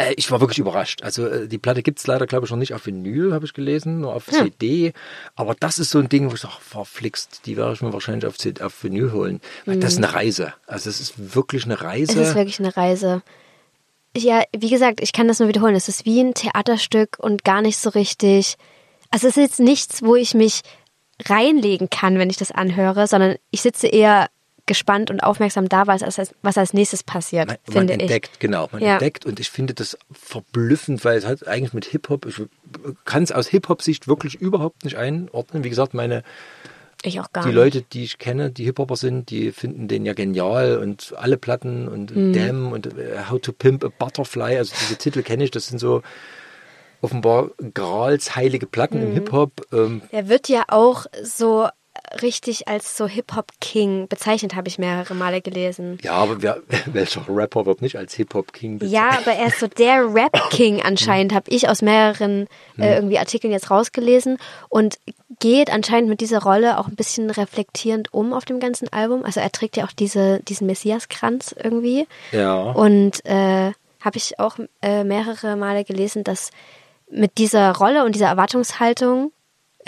[0.00, 1.02] Äh, ich war wirklich überrascht.
[1.02, 3.52] Also äh, die Platte gibt es leider, glaube ich, noch nicht auf Vinyl, habe ich
[3.52, 4.92] gelesen, nur auf CD.
[5.36, 8.26] Aber das ist so ein Ding, wo ich sage, verflixt, die werde ich mir wahrscheinlich
[8.26, 9.40] auf, CD, auf Vinyl holen.
[9.66, 10.54] Weil Das ist eine Reise.
[10.66, 12.16] Also es ist wirklich eine Reise.
[12.16, 12.22] Mhm.
[12.22, 13.22] Es ist wirklich eine Reise.
[14.16, 15.74] Ja, wie gesagt, ich kann das nur wiederholen.
[15.74, 18.56] Es ist wie ein Theaterstück und gar nicht so richtig.
[19.10, 20.62] Also es ist jetzt nichts, wo ich mich
[21.26, 24.28] reinlegen kann, wenn ich das anhöre, sondern ich sitze eher
[24.70, 28.00] gespannt und aufmerksam da, was als, was als nächstes passiert, man, man finde ich.
[28.02, 28.92] entdeckt, genau, man Ja.
[28.92, 32.40] entdeckt und ich finde das verblüffend, weil es hat eigentlich mit Hip-Hop, ich
[33.04, 35.64] kann es aus Hip-Hop-Sicht wirklich überhaupt nicht einordnen.
[35.64, 36.22] Wie gesagt, meine
[37.02, 37.56] Ich auch gar die nicht.
[37.56, 41.88] Leute, die ich kenne, die Hip-Hopper sind, die finden den ja genial und alle Platten
[41.88, 42.32] und Mhm.
[42.32, 45.78] Damn und äh, How to Pimp a Butterfly, also diese Titel kenne ich, das sind
[45.80, 46.02] so
[47.00, 49.02] offenbar Grals heilige Platten Mhm.
[49.06, 49.66] im Hip-Hop.
[49.72, 51.68] Ähm, Der wird ja auch so
[52.22, 55.98] richtig als so Hip-Hop-King bezeichnet, habe ich mehrere Male gelesen.
[56.02, 59.00] ja, aber wer, welcher Rapper wird nicht als Hip-Hop-King bezeichnet?
[59.00, 62.46] Ja, aber er ist so der Rap-King anscheinend, habe ich aus mehreren
[62.78, 64.38] äh, irgendwie Artikeln jetzt rausgelesen
[64.68, 64.98] und
[65.38, 69.24] geht anscheinend mit dieser Rolle auch ein bisschen reflektierend um auf dem ganzen Album.
[69.24, 72.06] Also er trägt ja auch diese, diesen Messiaskranz irgendwie.
[72.32, 72.72] Ja.
[72.72, 76.50] Und äh, habe ich auch äh, mehrere Male gelesen, dass
[77.10, 79.32] mit dieser Rolle und dieser Erwartungshaltung,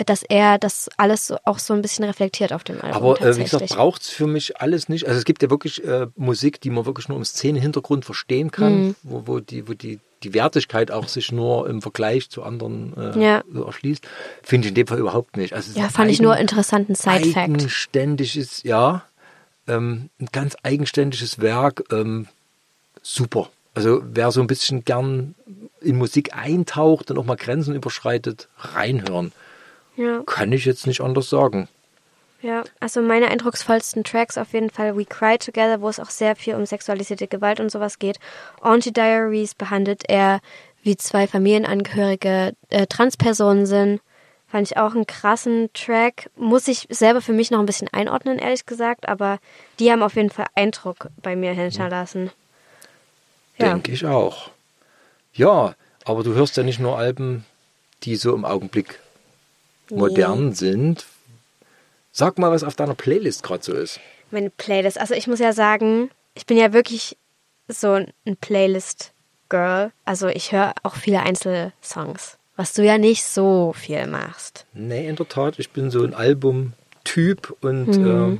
[0.05, 2.95] dass er das alles auch so ein bisschen reflektiert auf dem Album.
[2.95, 5.07] Aber äh, wie gesagt, braucht es für mich alles nicht.
[5.07, 8.87] Also es gibt ja wirklich äh, Musik, die man wirklich nur im Szenenhintergrund verstehen kann,
[8.87, 8.95] Mhm.
[9.03, 13.19] wo, wo die, wo die, die Wertigkeit auch sich nur im Vergleich zu anderen äh,
[13.23, 13.43] Ja.
[13.53, 14.03] so erschließt.
[14.41, 15.53] Finde ich in dem Fall überhaupt nicht.
[15.53, 17.37] Also ja, fand ich eigen- nur interessanten Side-Fact.
[17.49, 19.03] Eigenständiges, ja,
[19.67, 22.27] ähm, ein ganz eigenständiges Werk, ähm,
[23.01, 23.49] super.
[23.75, 25.35] Also wer so ein bisschen gern
[25.81, 29.31] in Musik eintaucht und auch mal Grenzen überschreitet, reinhören.
[29.95, 30.23] Ja.
[30.25, 31.67] Kann ich jetzt nicht anders sagen.
[32.41, 36.35] Ja, also meine eindrucksvollsten Tracks auf jeden Fall We Cry Together, wo es auch sehr
[36.35, 38.19] viel um sexualisierte Gewalt und sowas geht.
[38.59, 40.41] Auntie Diaries behandelt er,
[40.83, 44.01] wie zwei Familienangehörige äh, Transpersonen sind.
[44.49, 46.29] Fand ich auch einen krassen Track.
[46.35, 49.39] Muss ich selber für mich noch ein bisschen einordnen, ehrlich gesagt, aber
[49.79, 52.29] die haben auf jeden Fall Eindruck bei mir hinterlassen.
[53.57, 53.69] Ja.
[53.69, 54.51] Denke ich auch.
[55.33, 57.45] Ja, aber du hörst ja nicht nur Alben,
[58.03, 58.99] die so im Augenblick
[59.89, 61.05] modern sind.
[62.11, 63.99] Sag mal, was auf deiner Playlist gerade so ist.
[64.31, 64.99] meine Playlist.
[64.99, 67.17] Also ich muss ja sagen, ich bin ja wirklich
[67.67, 69.91] so ein Playlist-Girl.
[70.05, 74.65] Also ich höre auch viele Einzelsongs, was du ja nicht so viel machst.
[74.73, 78.37] Nee, in der Tat, ich bin so ein Album-Typ und Mhm.
[78.37, 78.39] äh,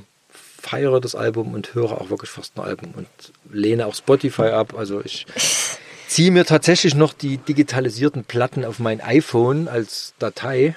[0.61, 3.07] feiere das Album und höre auch wirklich fast ein Album und
[3.51, 4.73] lehne auch Spotify ab.
[4.77, 5.25] Also ich
[6.07, 10.75] ziehe mir tatsächlich noch die digitalisierten Platten auf mein iPhone als Datei.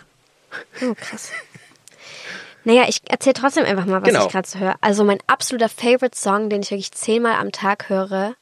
[0.82, 1.32] Oh, krass.
[2.64, 4.26] Naja, ich erzähle trotzdem einfach mal, was Genau.
[4.26, 4.74] ich gerade so höre.
[4.80, 8.34] Also mein absoluter Favorite-Song, den ich wirklich zehnmal am Tag höre,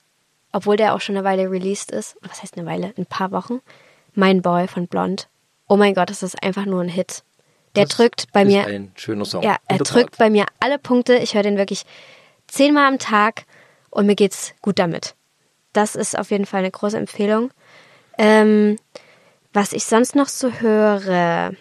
[0.52, 2.16] obwohl der auch schon eine Weile released ist.
[2.22, 2.94] Was heißt eine Weile?
[2.96, 3.60] Ein paar Wochen.
[4.14, 5.28] Mein Boy von Blond.
[5.68, 7.22] Oh mein Gott, das ist einfach nur ein Hit.
[7.76, 9.42] Der Das drückt bei ist mir ein schöner Song.
[9.42, 11.16] Ja, er drückt bei mir alle Punkte.
[11.16, 11.84] Ich höre den wirklich
[12.46, 13.44] zehnmal am Tag
[13.90, 15.14] und mir geht's gut damit.
[15.72, 17.50] Das ist auf jeden Fall eine große Empfehlung.
[18.16, 18.78] Ähm,
[19.52, 21.52] was ich sonst noch so höre,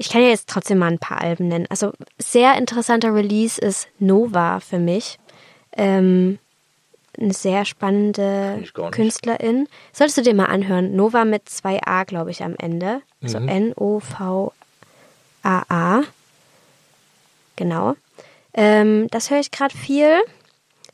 [0.00, 1.66] ich kann ja jetzt trotzdem mal ein paar Alben nennen.
[1.68, 5.18] Also sehr interessanter Release ist Nova für mich.
[5.76, 6.38] Ähm,
[7.20, 8.64] eine sehr spannende.
[8.92, 9.68] Künstlerin.
[9.92, 10.96] Solltest du dir mal anhören.
[10.96, 13.02] Nova mit zwei A, glaube ich, am Ende.
[13.20, 13.46] Mhm.
[13.46, 14.52] N-O-V-A-A.
[17.56, 17.94] Genau.
[18.54, 20.18] Ähm, das höre ich gerade viel.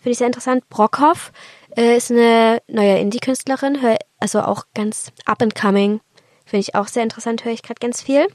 [0.00, 0.68] Finde ich sehr interessant.
[0.68, 1.30] Brockhoff
[1.76, 3.78] äh, ist eine neue Indie-Künstlerin,
[4.18, 6.00] also auch ganz up and coming.
[6.44, 8.26] Finde ich auch sehr interessant, höre ich gerade ganz viel.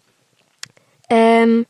[1.11, 1.65] Ähm,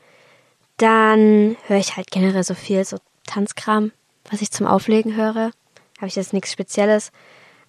[0.77, 3.91] Dann höre ich halt generell so viel, so Tanzkram,
[4.29, 5.51] was ich zum Auflegen höre.
[5.97, 7.11] Habe ich jetzt nichts Spezielles.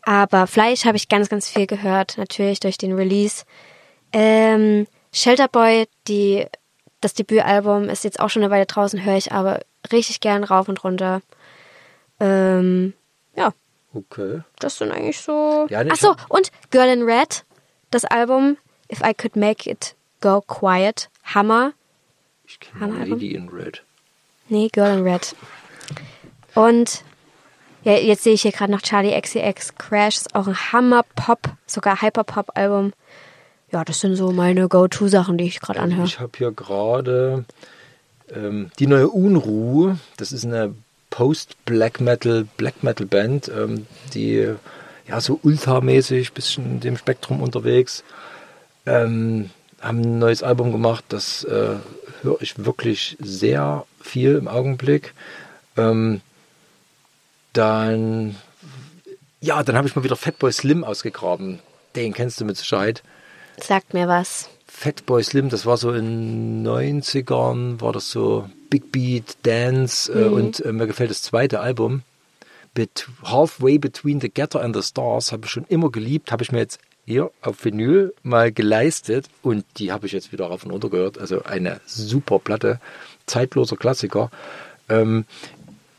[0.02, 3.44] Aber Fleisch habe ich ganz, ganz viel gehört, natürlich durch den Release.
[4.12, 6.46] Ähm, Shelterboy, die,
[7.00, 9.60] das Debütalbum ist jetzt auch schon eine Weile draußen, höre ich aber
[9.92, 11.20] richtig gern rauf und runter.
[12.20, 12.94] Ähm,
[13.36, 13.52] ja,
[13.94, 14.40] Okay.
[14.58, 15.66] das sind eigentlich so.
[15.68, 17.44] Ja, nee, Ach so, ich- und Girl in Red,
[17.90, 18.56] das Album
[18.90, 21.72] If I Could Make It Go Quiet, Hammer.
[22.46, 23.04] Ich kenne?
[23.04, 23.82] Lady in Red.
[24.48, 25.34] Nee, Girl in Red.
[26.54, 27.04] Und
[27.84, 32.00] ja, jetzt sehe ich hier gerade noch Charlie XCX Crash, ist auch ein Hammer-Pop, sogar
[32.00, 32.92] Hyper-Pop-Album.
[33.72, 36.06] Ja, das sind so meine Go-To-Sachen, die ich gerade anhöre.
[36.06, 37.44] Ich habe hier gerade
[38.32, 39.98] ähm, die neue Unruhe.
[40.18, 40.74] Das ist eine
[41.10, 44.54] Post-Black Metal, Black Metal Band, ähm, die
[45.08, 48.04] ja so ultramäßig, bisschen in dem Spektrum unterwegs.
[48.86, 49.50] Ähm,
[49.82, 51.76] haben ein neues Album gemacht, das äh,
[52.22, 55.12] höre ich wirklich sehr viel im Augenblick.
[55.76, 56.20] Ähm,
[57.52, 58.36] dann,
[59.40, 61.58] ja, dann habe ich mal wieder Fatboy Slim ausgegraben.
[61.96, 63.02] Den kennst du mit Sicherheit.
[63.60, 64.48] Sagt mir was.
[64.66, 70.64] Fatboy Slim, das war so in 90ern, war das so Big Beat, Dance äh, und
[70.64, 72.02] äh, mir gefällt das zweite Album.
[72.74, 76.52] Bet Halfway Between the Getter and the Stars habe ich schon immer geliebt, habe ich
[76.52, 80.70] mir jetzt hier auf Vinyl mal geleistet und die habe ich jetzt wieder rauf und
[80.70, 81.18] runter gehört.
[81.18, 82.80] Also eine super Platte,
[83.26, 84.30] zeitloser Klassiker.
[84.88, 85.24] Ähm,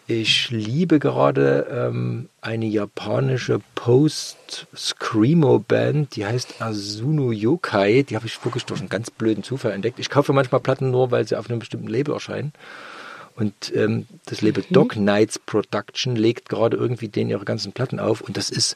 [0.05, 8.03] ich liebe gerade ähm, eine japanische Post-Screamo-Band, die heißt Asuno Yokai.
[8.03, 9.99] Die habe ich wirklich durch einen ganz blöden Zufall entdeckt.
[9.99, 12.51] Ich kaufe manchmal Platten nur, weil sie auf einem bestimmten Label erscheinen.
[13.35, 18.21] Und ähm, das Label Dog Knights Production legt gerade irgendwie denen ihre ganzen Platten auf.
[18.21, 18.75] Und das ist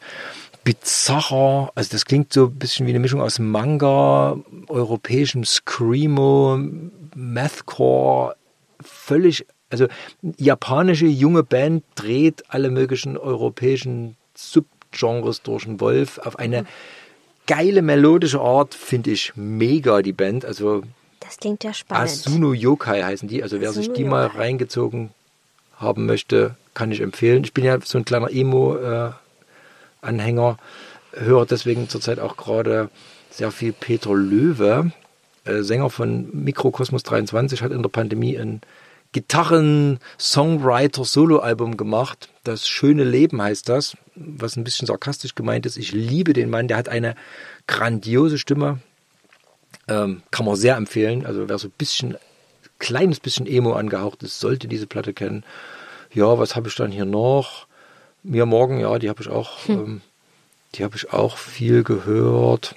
[0.68, 4.38] bizarrer, also das klingt so ein bisschen wie eine Mischung aus Manga,
[4.68, 6.60] europäischem Screamo,
[7.16, 8.36] Mathcore,
[8.82, 9.88] völlig, also
[10.38, 16.66] japanische junge Band dreht alle möglichen europäischen Subgenres durch den Wolf auf eine
[17.46, 20.44] geile melodische Art, finde ich mega die Band.
[20.44, 20.84] Also
[21.22, 22.10] Das klingt ja spannend.
[22.10, 23.42] Asuno Yokai heißen die.
[23.42, 24.38] Also wer sich Asuno die mal Yokai.
[24.38, 25.12] reingezogen
[25.78, 27.46] haben möchte, kann ich empfehlen.
[27.46, 28.30] Ich bin ja so ein kleiner
[30.08, 30.58] Emo-Anhänger,
[31.14, 32.90] höre deswegen zurzeit auch gerade
[33.30, 34.92] sehr viel Peter Löwe,
[35.46, 38.62] äh, Sänger von Mikrokosmos 23, hat in der Pandemie ein
[39.12, 42.30] Gitarren-Songwriter-Solo-Album gemacht.
[42.44, 45.78] Das schöne Leben heißt das, was ein bisschen sarkastisch gemeint ist.
[45.78, 47.16] Ich liebe den Mann, der hat eine
[47.68, 48.80] grandiose Stimme.
[49.88, 51.26] Ähm, kann man sehr empfehlen.
[51.26, 52.18] Also wer so ein bisschen,
[52.80, 55.46] kleines bisschen Emo angehaucht ist, sollte diese Platte kennen.
[56.14, 57.67] Ja, was habe ich dann hier noch?
[58.24, 60.02] Mir morgen, ja, die habe ich auch, ähm,
[60.76, 62.76] die habe ich auch viel gehört.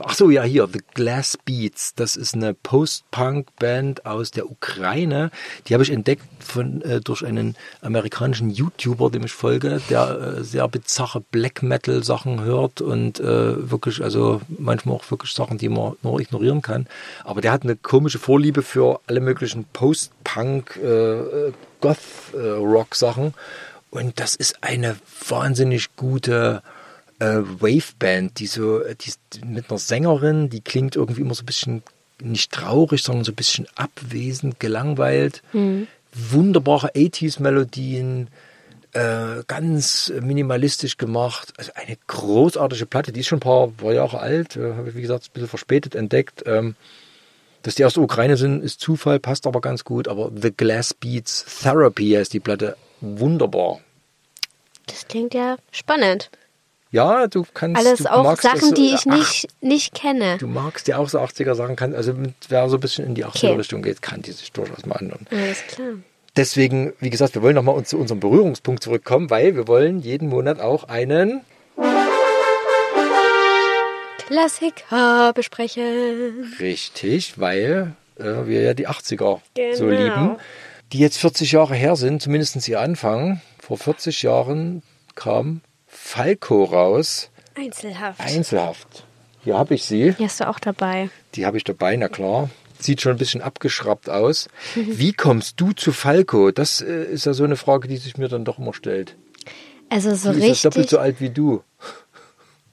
[0.00, 1.94] Ach so, ja, hier, The Glass Beats.
[1.94, 5.30] Das ist eine Post-Punk-Band aus der Ukraine.
[5.66, 10.44] Die habe ich entdeckt von, äh, durch einen amerikanischen YouTuber, dem ich folge, der äh,
[10.44, 15.96] sehr bizarre Black Metal-Sachen hört und äh, wirklich, also manchmal auch wirklich Sachen, die man
[16.02, 16.86] nur ignorieren kann.
[17.24, 23.34] Aber der hat eine komische Vorliebe für alle möglichen Post-Punk, äh, Goth-Rock-Sachen.
[23.90, 24.96] Und das ist eine
[25.28, 26.62] wahnsinnig gute
[27.22, 31.46] äh, Waveband, die so, die ist mit einer Sängerin, die klingt irgendwie immer so ein
[31.46, 31.82] bisschen
[32.20, 35.42] nicht traurig, sondern so ein bisschen abwesend, gelangweilt.
[36.12, 38.28] Wunderbare 80s-Melodien,
[38.92, 41.52] äh, ganz minimalistisch gemacht.
[41.56, 44.96] Also eine großartige Platte, die ist schon ein paar, paar Jahre alt, äh, habe ich
[44.96, 46.42] wie gesagt ein bisschen verspätet entdeckt.
[46.46, 46.74] Ähm,
[47.62, 50.08] dass die aus der Ukraine sind, ist Zufall, passt aber ganz gut.
[50.08, 52.76] Aber The Glass Beats Therapy heißt die Platte.
[53.00, 53.78] Wunderbar.
[54.86, 56.28] Das klingt ja spannend.
[56.92, 57.80] Ja, du kannst.
[57.84, 60.36] Alles du auch magst das Sachen, so- die ich ach, nicht, nicht kenne.
[60.38, 62.12] Du magst ja auch so 80er Sachen, kann, also
[62.48, 63.56] wer so ein bisschen in die 80er Okay.
[63.56, 65.26] Richtung geht, kann die sich durchaus mal anhören.
[65.30, 65.88] Alles klar.
[66.36, 70.60] Deswegen, wie gesagt, wir wollen nochmal zu unserem Berührungspunkt zurückkommen, weil wir wollen jeden Monat
[70.60, 71.40] auch einen
[74.26, 76.54] Klassiker besprechen.
[76.58, 79.40] Richtig, weil äh, wir ja die 80er
[79.74, 79.90] so Genau.
[79.90, 80.36] lieben,
[80.92, 83.40] die jetzt 40 Jahre her sind, zumindest ihr Anfang.
[83.60, 84.82] Vor 40 Jahren
[85.14, 85.60] kam
[86.04, 88.20] Falco raus, Einzelhaft.
[88.20, 89.04] Einzelhaft.
[89.44, 90.12] Hier habe ich sie.
[90.14, 91.08] Hier hast du auch dabei.
[91.34, 92.50] Die habe ich dabei, na klar.
[92.78, 94.48] Sieht schon ein bisschen abgeschraubt aus.
[94.74, 96.50] Wie kommst du zu Falco?
[96.50, 99.16] Das äh, ist ja so eine Frage, die sich mir dann doch immer stellt.
[99.88, 100.90] Also so Die ist jetzt doppelt richtig.
[100.90, 101.62] so alt wie du.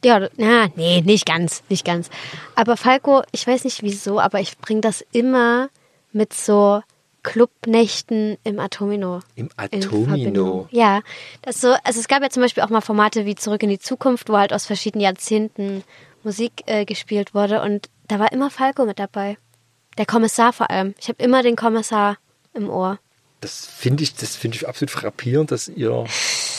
[0.03, 2.09] Ja, na, nee, nicht ganz, nicht ganz.
[2.55, 5.69] Aber Falco, ich weiß nicht wieso, aber ich bringe das immer
[6.11, 6.81] mit so
[7.31, 9.19] Clubnächten im Atomino.
[9.35, 10.67] Im in Atomino.
[10.71, 11.01] Ja,
[11.41, 13.79] das so, also es gab ja zum Beispiel auch mal Formate wie Zurück in die
[13.79, 15.83] Zukunft, wo halt aus verschiedenen Jahrzehnten
[16.23, 19.37] Musik äh, gespielt wurde und da war immer Falco mit dabei.
[19.97, 20.95] Der Kommissar vor allem.
[20.99, 22.17] Ich habe immer den Kommissar
[22.53, 22.99] im Ohr.
[23.41, 26.05] Das finde ich, das finde ich absolut frappierend, dass ihr,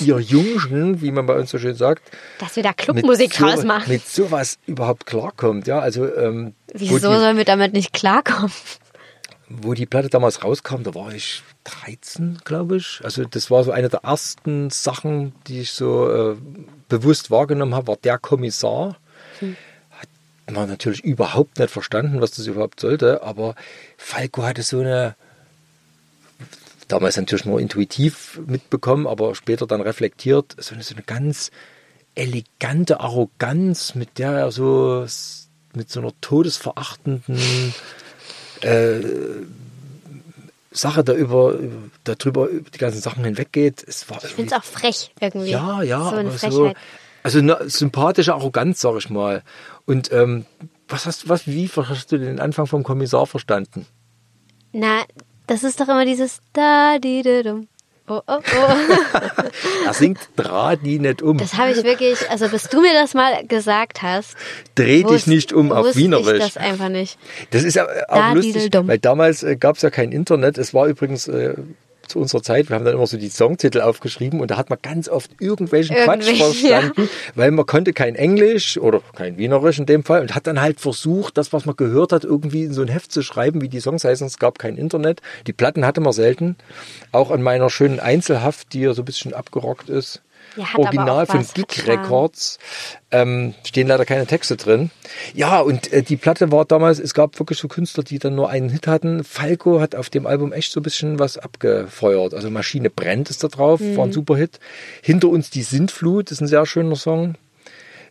[0.01, 2.03] ihr Jungen, wie man bei uns so schön sagt,
[2.39, 3.93] Dass wir da Clubmusik so, draus machen.
[3.93, 5.67] mit sowas überhaupt klarkommt.
[5.67, 8.53] Ja, also ähm, Wieso die, sollen wir damit nicht klarkommen?
[9.51, 13.01] Wo die Platte damals rauskam, da war ich 13, glaube ich.
[13.03, 16.37] Also das war so eine der ersten Sachen, die ich so äh,
[16.89, 18.97] bewusst wahrgenommen habe, war der Kommissar.
[19.41, 20.09] Hat
[20.55, 23.57] man natürlich überhaupt nicht verstanden, was das überhaupt sollte, aber
[23.97, 25.17] Falco hatte so eine
[26.87, 31.51] damals natürlich nur intuitiv mitbekommen, aber später dann reflektiert, so eine, so eine ganz
[32.15, 35.07] elegante Arroganz, mit der er so
[35.73, 37.75] mit so einer todesverachtenden
[38.63, 39.01] äh,
[40.73, 41.59] Sache da über,
[42.05, 43.85] darüber über die ganzen Sachen hinweggeht.
[43.87, 45.51] Es war Ich finde es auch frech irgendwie.
[45.51, 46.73] ja, ja, So eine aber so,
[47.23, 49.43] also eine sympathische Arroganz, sag ich mal.
[49.85, 50.47] Und ähm,
[50.89, 53.87] was hast was, wie hast du den Anfang vom Kommissar verstanden?
[54.73, 55.03] Na,
[55.47, 57.69] das ist doch immer dieses da di da dum.
[58.11, 59.41] Oh, oh, oh.
[59.87, 61.39] Er singt Dreh die nicht um.
[61.39, 64.35] Das habe ich wirklich, also bis du mir das mal gesagt hast,
[64.75, 66.39] Dreh dich nicht um auf wusste ich Wienerisch.
[66.41, 67.19] das einfach nicht.
[67.53, 70.59] Das ist ja auch Da, lustig, weil damals äh, gab es ja kein Internet.
[70.59, 71.55] Es war übrigens äh,
[72.11, 74.79] zu unserer Zeit, wir haben dann immer so die Songtitel aufgeschrieben und da hat man
[74.83, 79.87] ganz oft irgendwelchen Quatsch Irgendwelche, verstanden, weil man konnte kein Englisch oder kein Wienerisch in
[79.87, 82.83] dem Fall und hat dann halt versucht, das, was man gehört hat, irgendwie in so
[82.83, 84.27] ein Heft zu schreiben, wie die Songs heißen.
[84.27, 85.21] Es gab kein Internet.
[85.47, 86.57] Die Platten hatte man selten.
[87.13, 90.23] Auch an meiner schönen Einzelhaft, die ja so ein bisschen abgerockt ist.
[90.57, 91.87] Ja, Original von Charme.
[92.01, 92.59] Records.
[93.13, 94.91] Ähm, stehen leider keine Texte drin.
[95.35, 98.51] Ja, und äh, die Platte war damals, es gab wirklich so Künstler, die dann nur
[98.51, 99.25] einen Hit hatten.
[99.25, 102.35] Falco hat auf dem Album echt so ein bisschen was abgefeuert.
[102.35, 103.97] Also Maschine brennt ist da drauf, Mhm.
[103.97, 104.59] war ein super Hit.
[105.03, 107.35] Hinter uns die Sintflut ist ein sehr schöner Song.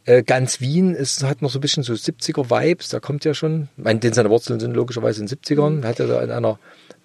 [0.06, 3.68] Äh, Ganz Wien ist, hat noch so ein bisschen so 70er-Vibes, da kommt ja schon,
[3.78, 5.86] ich meine, denn seine Wurzeln sind logischerweise in den 70ern, Mhm.
[5.86, 6.58] hat er da in einer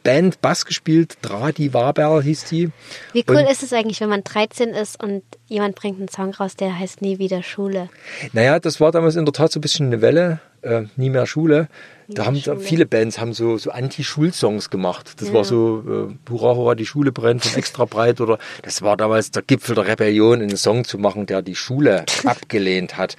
[0.04, 2.70] Band Bass gespielt, Dradi Waberl hieß die.
[3.12, 6.32] Wie cool Und- ist es eigentlich, wenn man 13 ist und jemand bringt einen Song
[6.32, 7.88] raus, der heißt Nie wieder Schule?
[8.32, 11.26] Naja, das war damals in der Tat so ein bisschen eine Welle, äh, nie mehr
[11.26, 11.68] Schule.
[12.08, 15.12] Da haben da viele Bands haben so, so Anti-Schul-Songs gemacht.
[15.18, 18.96] Das war so äh, Hurra, Hurra, die Schule brennt von extra breit oder das war
[18.96, 23.16] damals der Gipfel der Rebellion, einen Song zu machen, der die Schule abgelehnt hat.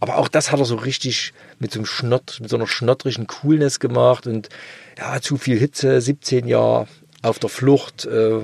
[0.00, 3.26] Aber auch das hat er so richtig mit so einem Schnott, mit so einer schnottrigen
[3.26, 4.48] Coolness gemacht und
[4.98, 6.86] ja, zu viel Hitze, 17 Jahre
[7.22, 8.40] auf der Flucht, äh,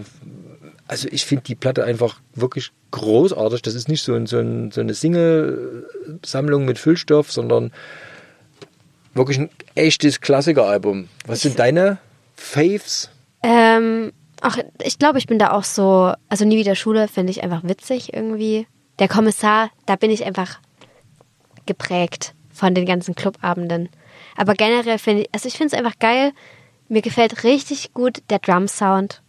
[0.90, 3.62] also ich finde die Platte einfach wirklich großartig.
[3.62, 7.70] Das ist nicht so, ein, so, ein, so eine Single-Sammlung mit Füllstoff, sondern
[9.14, 11.08] wirklich ein echtes Klassikeralbum.
[11.26, 11.98] Was sind deine
[12.34, 13.10] Faves?
[13.42, 17.42] Ähm, ach, ich glaube, ich bin da auch so, also Nie wieder Schule finde ich
[17.42, 18.66] einfach witzig irgendwie.
[18.98, 20.60] Der Kommissar, da bin ich einfach
[21.66, 23.88] geprägt von den ganzen Clubabenden.
[24.36, 26.32] Aber generell finde ich, also ich finde es einfach geil.
[26.88, 29.22] Mir gefällt richtig gut der Drum-Sound.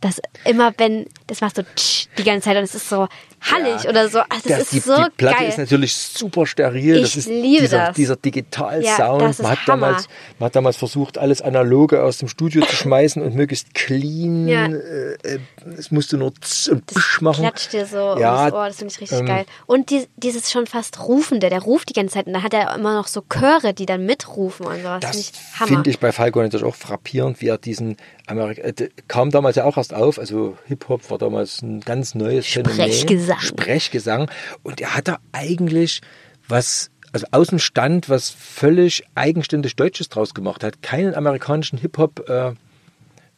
[0.00, 3.08] Das immer, wenn, das macht so tsch die ganze Zeit und es ist so
[3.50, 4.20] hallig Ja, oder so.
[4.20, 5.48] Also das, die, ist so die Platte geil.
[5.48, 6.96] ist natürlich super steril.
[6.96, 7.96] Ich das ist liebe dieser, das.
[7.96, 9.22] dieser Digital-Sound.
[9.22, 12.76] Ja, das man, hat damals, man hat damals versucht, alles Analoge aus dem Studio zu
[12.76, 14.48] schmeißen und möglichst clean.
[14.48, 14.66] Ja.
[14.66, 15.38] Äh, äh,
[15.78, 17.42] es musste nur tz und psch machen.
[17.42, 19.44] klatscht dir so Ja, ums Ohr, das finde ich richtig ähm, geil.
[19.66, 22.74] Und die, dieses schon fast Rufende, der ruft die ganze Zeit und da hat er
[22.74, 25.00] immer noch so Chöre, die dann mitrufen und sowas.
[25.04, 25.16] Finde
[25.58, 28.72] Das finde ich bei Falco natürlich auch frappierend, wie er diesen Amerika äh,
[29.08, 32.74] kam damals ja auch erst auf, also Hip-Hop war damals ein ganz neues Phänomen.
[32.74, 33.35] Sprechgesang.
[33.38, 34.30] Sprechgesang.
[34.62, 36.00] Und er hatte eigentlich
[36.48, 40.82] was, also außen stand, was völlig eigenständig Deutsches draus gemacht hat.
[40.82, 42.52] Keinen amerikanischen Hip-Hop äh,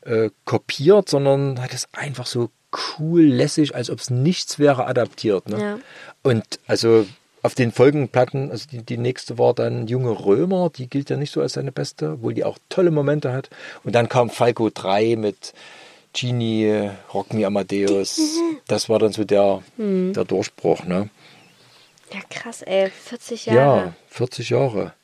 [0.02, 2.50] äh, kopiert, sondern hat es einfach so
[2.98, 5.48] cool, lässig, als ob es nichts wäre, adaptiert.
[5.48, 5.60] Ne?
[5.60, 5.78] Ja.
[6.22, 7.06] Und also
[7.42, 11.16] auf den folgenden Platten, also die, die nächste war dann Junge Römer, die gilt ja
[11.16, 13.48] nicht so als seine beste, obwohl die auch tolle Momente hat.
[13.84, 15.54] Und dann kam Falco 3 mit
[16.20, 18.20] Genie, Rock Me Amadeus.
[18.66, 20.12] Das war dann so der, Mhm.
[20.14, 20.84] der Durchbruch.
[20.84, 21.10] Ne?
[22.12, 22.90] Ja, krass, ey.
[22.90, 23.94] 40 Ja, Jahre.
[24.08, 24.94] 40 Jahre.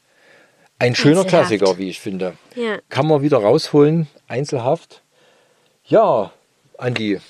[0.79, 1.49] Ein schöner Einzelhaft.
[1.49, 2.37] Klassiker, wie ich finde.
[2.57, 2.79] Ja.
[2.89, 5.03] Kann man wieder rausholen, einzelhaft.
[5.87, 6.33] Ja,
[6.79, 7.21] Andi,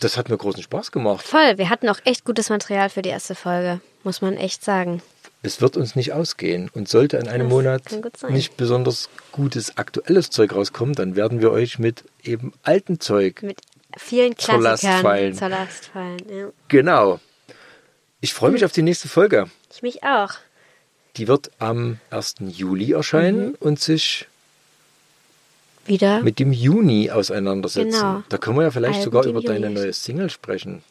[0.00, 1.24] das hat mir großen Spaß gemacht.
[1.24, 5.02] Voll, wir hatten auch echt gutes Material für die erste Folge, muss man echt sagen.
[5.42, 6.70] Es wird uns nicht ausgehen.
[6.74, 7.82] Und sollte in einem Das Monat
[8.28, 13.42] nicht besonders gutes aktuelles Zeug rauskommen, dann werden wir euch mit eben alten Zeug.
[13.42, 13.60] Mit
[13.96, 15.34] vielen Zur Last Klassikern fallen.
[15.34, 16.18] zur Last fallen.
[16.30, 16.48] Ja.
[16.68, 17.20] Genau.
[18.20, 19.46] Ich freue mich auf die nächste Folge.
[19.72, 20.32] Ich mich auch.
[21.16, 22.34] Die wird am 1.
[22.50, 23.56] Juli erscheinen Mhm.
[23.60, 24.26] und sich
[25.86, 26.20] Wieder.
[26.22, 27.90] mit dem Juni auseinandersetzen.
[27.92, 28.22] Genau.
[28.28, 30.82] Da können wir ja vielleicht Alben sogar über deine neue Single sprechen.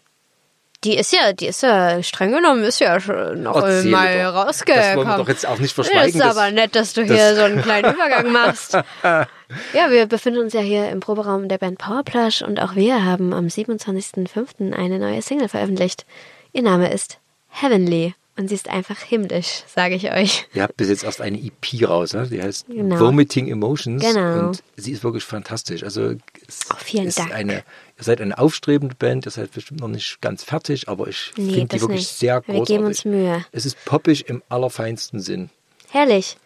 [0.85, 4.33] Die ist ja, die ist ja streng genommen, ist ja schon noch im Mai doch.
[4.33, 4.81] rausgekommen.
[4.87, 6.15] Das wollen wir doch jetzt auch nicht Das verschweigen.
[6.19, 8.73] ist aber nett, dass du hier so einen kleinen Übergang machst.
[9.03, 13.33] Ja, wir befinden uns ja hier im Proberaum der Band Powerplush und auch wir haben
[13.33, 14.73] am 27.05.
[14.73, 16.05] eine neue Single veröffentlicht.
[16.53, 17.17] Ihr Name ist
[17.49, 20.47] Heavenly und sie ist einfach himmlisch, sage ich euch.
[20.53, 22.25] Ihr habt bis jetzt erst eine EP raus, ne?
[22.31, 22.99] die heißt Genau.
[22.99, 24.01] Vomiting Emotions.
[24.01, 24.47] Genau.
[24.47, 25.83] Und sie ist wirklich fantastisch.
[25.83, 26.11] Also
[26.47, 27.33] es Oh, vielen ist Dank.
[27.33, 27.63] Eine,
[27.99, 31.53] ihr seid eine aufstrebende Band, ihr seid bestimmt noch nicht ganz fertig, aber ich Nee,
[31.53, 32.17] finde die wirklich nicht.
[32.17, 32.67] sehr Wir großartig.
[32.75, 33.45] geben uns Mühe.
[33.51, 35.51] Es ist poppig im allerfeinsten Sinn.
[35.89, 36.37] Herrlich.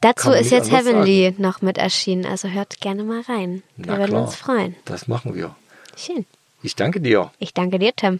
[0.00, 3.62] Dazu Kann ist jetzt Heavenly noch mit erschienen, also hört gerne mal rein.
[3.76, 4.22] Wir Na würden klar.
[4.24, 4.74] uns freuen.
[4.84, 5.54] Das machen wir.
[5.96, 6.26] Schön.
[6.64, 7.30] Ich danke dir.
[7.38, 8.18] Ich danke dir, Tim.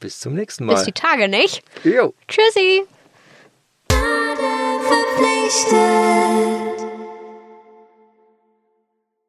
[0.00, 0.84] Bis zum nächsten Bis Mal.
[0.84, 1.62] die Tage, nicht?
[1.82, 2.12] Jo.
[2.28, 2.82] Tschüssi.
[3.88, 6.63] verpflichtet.